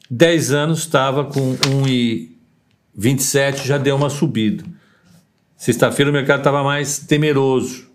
10 0.10 0.54
anos 0.54 0.80
estava 0.80 1.26
com 1.26 1.58
1,27, 1.58 3.66
já 3.66 3.78
deu 3.78 3.98
uma 3.98 4.10
subida. 4.10 4.64
Sexta-feira 5.58 6.10
o 6.10 6.14
mercado 6.14 6.40
estava 6.40 6.64
mais 6.64 7.00
temeroso. 7.00 7.90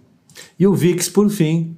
E 0.58 0.66
o 0.66 0.74
VIX, 0.74 1.08
por 1.08 1.30
fim, 1.30 1.74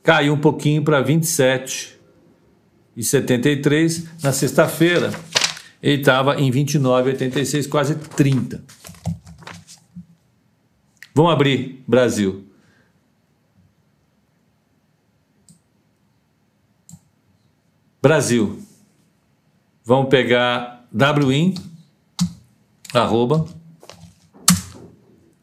caiu 0.00 0.32
um 0.32 0.38
pouquinho 0.38 0.84
para 0.84 1.04
27,73. 1.04 4.04
Na 4.22 4.32
sexta-feira, 4.32 5.10
ele 5.82 6.02
estava 6.02 6.40
em 6.40 6.52
29,86, 6.52 7.68
quase 7.68 7.96
30. 7.96 8.62
Vamos 11.12 11.32
abrir 11.32 11.82
Brasil. 11.88 12.45
Brasil. 18.06 18.56
Vamos 19.84 20.08
pegar 20.08 20.86
WIN, 20.92 21.54
arroba. 22.94 23.48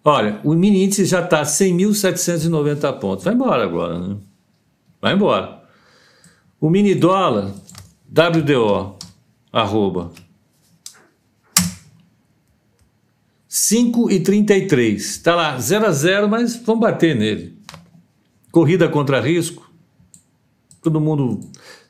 Olha, 0.02 0.40
o 0.46 0.54
mini 0.54 0.86
índice 0.86 1.04
já 1.04 1.22
está 1.22 1.42
100.790 1.42 3.00
pontos. 3.00 3.26
Vai 3.26 3.34
embora 3.34 3.64
agora, 3.66 4.00
né? 4.00 4.16
Vai 5.02 5.14
embora. 5.14 5.62
O 6.58 6.70
mini 6.70 6.96
dólar, 6.96 7.54
WDO, 8.08 8.96
arroba. 9.52 10.14
5,33. 13.50 14.96
Está 14.96 15.36
lá, 15.36 15.60
0 15.60 15.86
a 15.86 15.92
0, 15.92 16.30
mas 16.30 16.56
vamos 16.56 16.80
bater 16.80 17.14
nele. 17.14 17.58
Corrida 18.54 18.88
contra 18.88 19.20
risco. 19.20 19.70
Todo 20.82 21.02
mundo 21.02 21.42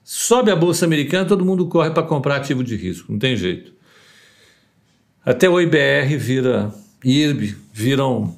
Sobe 0.04 0.52
a 0.52 0.56
bolsa 0.56 0.86
americana, 0.86 1.26
todo 1.26 1.46
mundo 1.46 1.68
corre 1.68 1.92
para 1.92 2.04
comprar 2.04 2.38
ativo 2.38 2.64
de 2.64 2.76
risco, 2.76 3.12
não 3.12 3.20
tem 3.20 3.38
jeito. 3.38 3.74
Até 5.26 5.50
o 5.50 5.60
IBR 5.62 6.18
vira, 6.18 6.74
IRB 7.04 7.56
viram 7.72 8.38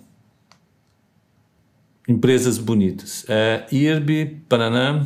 empresas 2.07 2.59
bonitas. 2.59 3.25
É, 3.27 3.65
IRB, 3.71 4.41
Paraná. 4.47 5.05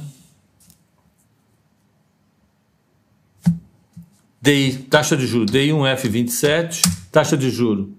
DI, 4.41 4.86
taxa 4.89 5.17
de 5.17 5.28
juro, 5.28 5.45
DI 5.45 5.69
1F27, 5.69 6.82
taxa 7.12 7.38
de 7.38 7.50
juro. 7.50 7.93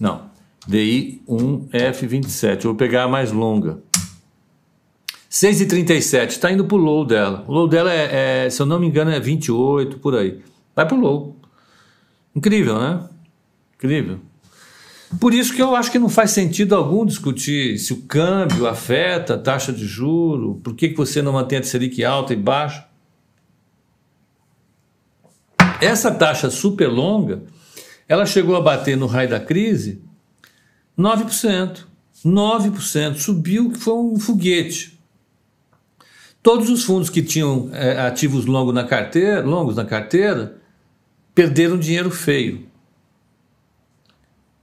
Não, 0.00 0.30
DI 0.66 1.22
1F27. 1.28 2.64
Eu 2.64 2.70
vou 2.70 2.74
pegar 2.74 3.04
a 3.04 3.08
mais 3.08 3.32
longa. 3.32 3.82
6,37, 5.40 6.30
está 6.30 6.50
indo 6.50 6.64
para 6.64 6.76
o 6.76 6.80
low 6.80 7.04
dela. 7.04 7.44
O 7.46 7.52
low 7.52 7.68
dela 7.68 7.92
é, 7.92 8.46
é, 8.46 8.50
se 8.50 8.60
eu 8.60 8.66
não 8.66 8.80
me 8.80 8.88
engano, 8.88 9.12
é 9.12 9.20
28, 9.20 9.98
por 9.98 10.16
aí. 10.16 10.42
Vai 10.74 10.84
o 10.90 10.96
low. 10.96 11.36
Incrível, 12.34 12.76
né? 12.80 13.04
Incrível. 13.76 14.18
Por 15.20 15.32
isso 15.32 15.54
que 15.54 15.62
eu 15.62 15.76
acho 15.76 15.92
que 15.92 15.98
não 15.98 16.08
faz 16.08 16.32
sentido 16.32 16.74
algum 16.74 17.06
discutir 17.06 17.78
se 17.78 17.92
o 17.92 18.02
câmbio 18.02 18.66
afeta 18.66 19.34
a 19.34 19.38
taxa 19.38 19.72
de 19.72 19.86
juro, 19.86 20.56
por 20.56 20.74
que, 20.74 20.88
que 20.88 20.96
você 20.96 21.22
não 21.22 21.32
mantém 21.32 21.58
a 21.58 21.62
Selic 21.62 22.04
alta 22.04 22.32
e 22.32 22.36
baixa. 22.36 22.88
Essa 25.80 26.10
taxa 26.10 26.50
super 26.50 26.88
longa, 26.88 27.44
ela 28.08 28.26
chegou 28.26 28.56
a 28.56 28.60
bater 28.60 28.96
no 28.96 29.06
raio 29.06 29.30
da 29.30 29.38
crise 29.38 30.02
9%. 30.98 31.84
9%. 32.26 33.16
Subiu 33.16 33.70
que 33.70 33.78
foi 33.78 33.94
um 33.94 34.18
foguete. 34.18 34.97
Todos 36.48 36.70
os 36.70 36.82
fundos 36.82 37.10
que 37.10 37.22
tinham 37.22 37.68
é, 37.74 38.06
ativos 38.06 38.46
longos 38.46 38.72
na 38.72 38.82
carteira, 38.82 39.44
longos 39.44 39.76
na 39.76 39.84
carteira 39.84 40.56
perderam 41.34 41.78
dinheiro 41.78 42.10
feio. 42.10 42.66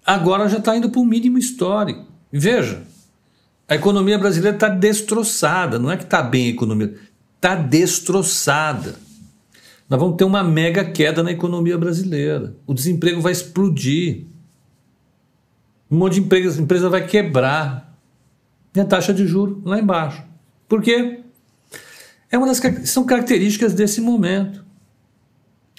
Agora 0.03 0.49
já 0.49 0.57
está 0.57 0.75
indo 0.75 0.89
para 0.89 0.99
o 0.99 1.05
mínimo 1.05 1.37
histórico. 1.37 2.07
Veja, 2.31 2.81
a 3.67 3.75
economia 3.75 4.17
brasileira 4.17 4.55
está 4.55 4.67
destroçada. 4.67 5.77
Não 5.77 5.91
é 5.91 5.95
que 5.95 6.05
está 6.05 6.23
bem 6.23 6.47
a 6.47 6.49
economia, 6.49 6.95
está 7.35 7.53
destroçada. 7.53 8.95
Nós 9.87 9.99
vamos 9.99 10.17
ter 10.17 10.23
uma 10.23 10.43
mega 10.43 10.83
queda 10.85 11.21
na 11.21 11.31
economia 11.31 11.77
brasileira. 11.77 12.55
O 12.65 12.73
desemprego 12.73 13.21
vai 13.21 13.31
explodir. 13.31 14.25
Um 15.91 15.97
monte 15.97 16.13
de 16.13 16.21
empresa, 16.21 16.59
empresa 16.59 16.89
vai 16.89 17.05
quebrar. 17.05 17.95
E 18.73 18.79
a 18.79 18.85
taxa 18.85 19.13
de 19.13 19.27
juros 19.27 19.63
lá 19.63 19.79
embaixo. 19.79 20.23
Por 20.67 20.81
quê? 20.81 21.24
É 22.35 22.37
uma 22.37 22.47
das 22.47 22.59
são 22.89 23.05
características 23.05 23.73
desse 23.73 24.01
momento. 24.01 24.65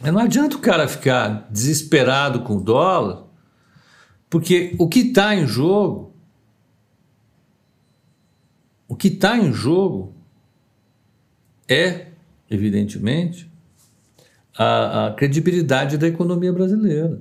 Não 0.03 0.19
adianta 0.19 0.57
o 0.57 0.59
cara 0.59 0.89
ficar 0.89 1.47
desesperado 1.51 2.41
com 2.45 2.57
o 2.57 2.61
dólar, 2.63 3.25
porque 4.31 4.75
o 4.79 4.89
que 4.89 5.01
está 5.01 5.35
em 5.35 5.47
jogo, 5.47 6.15
o 8.89 8.97
que 8.97 9.09
está 9.09 9.37
em 9.37 9.53
jogo 9.53 10.15
é, 11.69 12.07
evidentemente, 12.51 13.53
a, 14.57 15.09
a 15.09 15.13
credibilidade 15.13 15.99
da 15.99 16.09
economia 16.09 16.55
brasileira. 16.55 17.21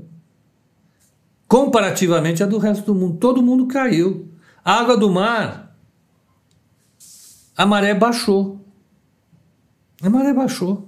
Comparativamente 1.46 2.42
à 2.42 2.46
do 2.46 2.58
resto 2.58 2.86
do 2.86 2.96
mundo. 2.96 3.18
Todo 3.18 3.44
mundo 3.44 3.68
caiu. 3.68 4.32
A 4.64 4.80
água 4.80 4.96
do 4.96 5.12
mar, 5.12 5.78
a 7.58 7.66
maré 7.66 7.94
baixou. 7.94 8.65
A 10.02 10.10
maré 10.10 10.34
baixou. 10.34 10.88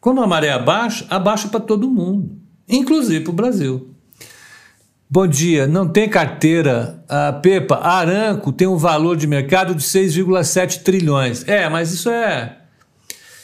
Quando 0.00 0.20
a 0.20 0.26
maré 0.26 0.50
abaixa, 0.50 1.06
abaixa 1.08 1.48
para 1.48 1.60
todo 1.60 1.88
mundo, 1.88 2.36
inclusive 2.68 3.22
para 3.24 3.30
o 3.30 3.34
Brasil. 3.34 3.94
Bom 5.08 5.26
dia, 5.26 5.66
não 5.66 5.86
tem 5.86 6.08
carteira. 6.08 7.04
A 7.08 7.32
Pepa, 7.34 7.76
a 7.76 7.98
Aranco 7.98 8.50
tem 8.50 8.66
um 8.66 8.78
valor 8.78 9.16
de 9.16 9.26
mercado 9.26 9.74
de 9.74 9.82
6,7 9.82 10.82
trilhões. 10.82 11.46
É, 11.46 11.68
mas 11.68 11.92
isso 11.92 12.08
é. 12.08 12.58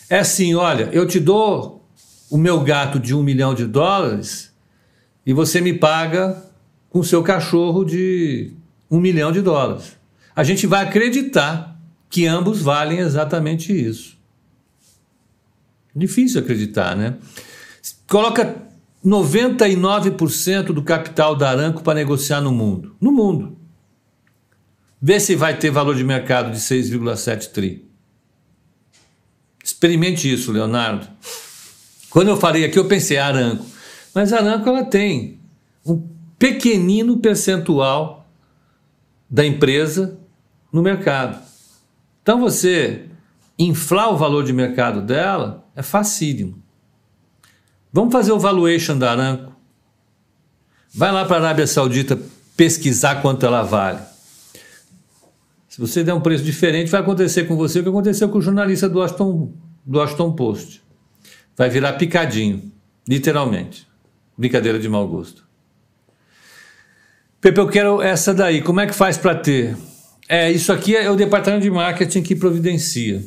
É 0.09 0.19
assim: 0.19 0.55
olha, 0.55 0.89
eu 0.93 1.07
te 1.07 1.21
dou 1.21 1.87
o 2.31 2.39
meu 2.39 2.61
gato 2.61 2.99
de 2.99 3.15
um 3.15 3.23
milhão 3.23 3.55
de 3.55 3.67
dólares 3.67 4.51
e 5.27 5.33
você 5.35 5.61
me 5.61 5.75
paga 5.75 6.43
com 6.89 7.01
o 7.01 7.05
seu 7.05 7.23
cachorro 7.23 7.85
de 7.85 8.53
um 8.91 8.99
milhão 8.99 9.31
de 9.31 9.43
dólares. 9.43 9.97
A 10.35 10.43
gente 10.43 10.67
vai 10.67 10.85
acreditar 10.85 11.68
que 12.11 12.27
ambos 12.27 12.61
valem 12.63 12.99
exatamente 12.99 13.73
isso. 13.73 14.17
Difícil 15.95 16.41
acreditar, 16.41 16.97
né? 16.97 17.17
Coloca 18.07 18.69
99% 19.05 20.67
do 20.67 20.83
capital 20.83 21.35
da 21.35 21.51
Aranco 21.51 21.83
para 21.83 21.95
negociar 21.95 22.41
no 22.41 22.53
mundo. 22.53 22.97
No 23.01 23.13
mundo. 23.13 23.59
Vê 25.01 25.21
se 25.21 25.37
vai 25.37 25.57
ter 25.57 25.71
valor 25.71 25.95
de 25.95 26.05
mercado 26.05 26.51
de 26.51 26.59
6,7 26.59 27.51
tri. 27.51 27.89
Experimente 29.63 30.33
isso, 30.33 30.51
Leonardo. 30.51 31.07
Quando 32.11 32.29
eu 32.29 32.37
falei 32.37 32.65
aqui, 32.65 32.79
eu 32.79 32.87
pensei 32.87 33.19
Aranco. 33.19 33.65
Mas 34.15 34.33
a 34.33 34.39
Aranco 34.39 34.69
ela 34.69 34.85
tem 34.85 35.39
um 35.85 36.03
pequenino 36.39 37.19
percentual 37.19 38.27
da 39.29 39.45
empresa 39.45 40.19
no 40.73 40.83
mercado. 40.83 41.48
Então 42.29 42.39
você 42.39 43.07
inflar 43.59 44.13
o 44.13 44.17
valor 44.19 44.45
de 44.45 44.53
mercado 44.53 45.01
dela 45.01 45.67
é 45.75 45.83
facílimo. 45.83 46.63
Vamos 47.91 48.13
fazer 48.13 48.33
o 48.33 48.39
valuation 48.39 48.99
da 48.99 49.13
Aramco. 49.13 49.57
Vai 50.93 51.11
lá 51.11 51.25
para 51.25 51.37
a 51.37 51.41
Arábia 51.41 51.67
Saudita 51.67 52.19
pesquisar 52.55 53.23
quanto 53.23 53.47
ela 53.47 53.63
vale. 53.63 54.01
Se 55.71 55.81
você 55.81 56.05
der 56.05 56.13
um 56.13 56.21
preço 56.21 56.45
diferente, 56.45 56.91
vai 56.91 57.01
acontecer 57.01 57.45
com 57.45 57.57
você 57.57 57.79
o 57.79 57.83
que 57.83 57.89
aconteceu 57.89 58.29
com 58.29 58.37
o 58.37 58.43
jornalista 58.43 58.91
do 58.91 58.99
Washington, 58.99 59.51
do 59.87 59.99
Washington 59.99 60.33
Post. 60.33 60.83
Vai 61.57 61.71
virar 61.71 61.95
picadinho, 61.95 62.71
literalmente. 63.09 63.89
Brincadeira 64.37 64.79
de 64.79 64.87
mau 64.87 65.09
gosto. 65.09 65.49
Pepe, 67.41 67.59
eu 67.59 67.69
quero 67.69 68.03
essa 68.03 68.35
daí. 68.35 68.61
Como 68.61 68.81
é 68.81 68.87
que 68.87 68.93
faz 68.93 69.17
para 69.17 69.35
ter? 69.35 69.75
É, 70.29 70.51
isso 70.51 70.71
aqui 70.73 70.95
é 70.95 71.11
o 71.11 71.17
departamento 71.17 71.63
de 71.63 71.71
marketing 71.71 72.23
que 72.23 72.37
providencia. 72.37 73.25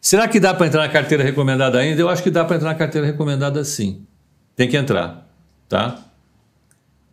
Será 0.00 0.26
que 0.26 0.40
dá 0.40 0.52
para 0.52 0.66
entrar 0.66 0.82
na 0.82 0.88
carteira 0.88 1.22
recomendada 1.22 1.78
ainda? 1.78 2.00
Eu 2.00 2.08
acho 2.08 2.22
que 2.22 2.30
dá 2.30 2.44
para 2.44 2.56
entrar 2.56 2.70
na 2.70 2.74
carteira 2.74 3.06
recomendada 3.06 3.62
sim. 3.64 4.06
Tem 4.56 4.68
que 4.68 4.76
entrar, 4.76 5.28
tá? 5.68 6.04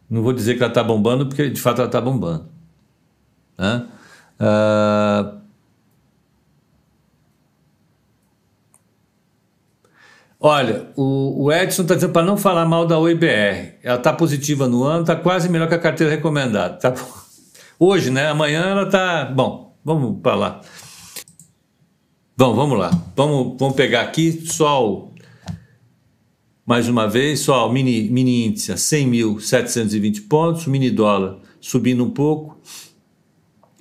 Não 0.10 0.24
vou 0.24 0.34
dizer 0.34 0.56
que 0.56 0.64
ela 0.64 0.72
está 0.72 0.84
bombando, 0.84 1.28
porque 1.28 1.50
de 1.50 1.62
fato 1.62 1.80
ela 1.80 1.88
está 1.88 2.02
bombando. 2.02 2.50
Né? 3.58 3.86
Uh... 4.40 5.45
Olha, 10.48 10.92
o, 10.96 11.46
o 11.46 11.52
Edson 11.52 11.82
está 11.82 11.96
dizendo 11.96 12.14
para 12.14 12.24
não 12.24 12.38
falar 12.38 12.68
mal 12.68 12.86
da 12.86 13.00
OIBR. 13.00 13.80
Ela 13.82 13.98
está 13.98 14.14
positiva 14.14 14.68
no 14.68 14.84
ano, 14.84 15.02
está 15.02 15.16
quase 15.16 15.50
melhor 15.50 15.68
que 15.68 15.74
a 15.74 15.80
carteira 15.80 16.14
recomendada. 16.14 16.76
Tá 16.78 16.94
Hoje, 17.80 18.12
né? 18.12 18.28
Amanhã 18.28 18.62
ela 18.62 18.84
está. 18.84 19.26
Bom, 19.26 19.76
vamos 19.84 20.22
para 20.22 20.36
lá. 20.36 20.62
Bom, 22.38 22.54
vamos 22.54 22.78
lá. 22.78 22.92
Vamos, 23.16 23.58
vamos 23.60 23.76
pegar 23.76 24.02
aqui 24.02 24.46
só 24.46 24.88
o, 24.88 25.16
mais 26.64 26.88
uma 26.88 27.08
vez, 27.08 27.40
só 27.40 27.68
o 27.68 27.74
mini, 27.74 28.08
mini 28.12 28.46
índice 28.46 28.72
a 28.72 28.76
100.720 28.76 30.28
pontos, 30.28 30.68
o 30.68 30.70
mini 30.70 30.92
dólar 30.92 31.40
subindo 31.60 32.06
um 32.06 32.12
pouco 32.12 32.62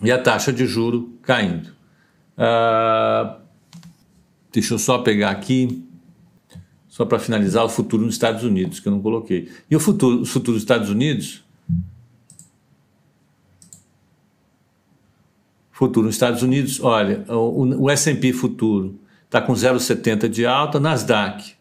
e 0.02 0.10
a 0.10 0.16
taxa 0.16 0.50
de 0.50 0.66
juro 0.66 1.12
caindo. 1.20 1.74
Ah, 2.38 3.36
deixa 4.50 4.72
eu 4.72 4.78
só 4.78 4.96
pegar 5.00 5.28
aqui, 5.28 5.83
só 6.94 7.04
para 7.04 7.18
finalizar, 7.18 7.64
o 7.64 7.68
futuro 7.68 8.04
nos 8.04 8.14
Estados 8.14 8.44
Unidos, 8.44 8.78
que 8.78 8.86
eu 8.86 8.92
não 8.92 9.02
coloquei. 9.02 9.50
E 9.68 9.74
o 9.74 9.80
futuro, 9.80 10.22
o 10.22 10.24
futuro 10.24 10.52
dos 10.52 10.62
Estados 10.62 10.88
Unidos 10.88 11.42
futuro 15.72 16.06
nos 16.06 16.14
Estados 16.14 16.40
Unidos, 16.40 16.78
olha, 16.80 17.24
o, 17.28 17.82
o 17.82 17.90
S&P 17.90 18.32
futuro 18.32 18.96
está 19.24 19.42
com 19.42 19.52
0,70 19.54 20.28
de 20.28 20.46
alta, 20.46 20.78
Nasdaq 20.78 21.56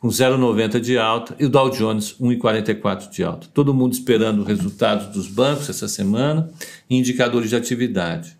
com 0.00 0.08
0,90 0.08 0.80
de 0.80 0.98
alta 0.98 1.36
e 1.38 1.44
o 1.44 1.48
Dow 1.48 1.70
Jones 1.70 2.16
1,44 2.20 3.10
de 3.10 3.22
alta. 3.22 3.46
Todo 3.54 3.72
mundo 3.72 3.92
esperando 3.92 4.42
resultados 4.42 5.06
dos 5.14 5.28
bancos 5.28 5.70
essa 5.70 5.86
semana 5.86 6.50
e 6.90 6.98
indicadores 6.98 7.48
de 7.48 7.54
atividade. 7.54 8.36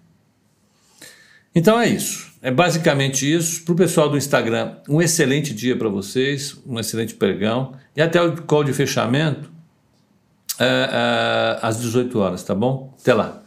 Então 1.55 1.79
é 1.79 1.89
isso. 1.89 2.34
É 2.45 2.51
basicamente 2.51 3.25
isso. 3.25 3.65
Para 3.65 3.73
o 3.73 3.75
pessoal 3.75 4.07
do 4.07 4.19
Instagram, 4.19 4.77
um 4.87 5.01
excelente 5.01 5.55
dia 5.55 5.75
para 5.79 5.89
vocês, 5.89 6.55
um 6.67 6.79
excelente 6.79 7.15
pregão 7.15 7.73
e 7.97 8.03
até 8.03 8.21
o 8.21 8.43
call 8.43 8.63
de 8.63 8.75
fechamento 8.75 9.51
é, 10.61 10.67
é, 10.67 11.59
às 11.63 11.81
18 11.81 12.19
horas, 12.19 12.45
tá 12.45 12.55
bom? 12.55 12.95
Até 13.01 13.15
lá. 13.15 13.44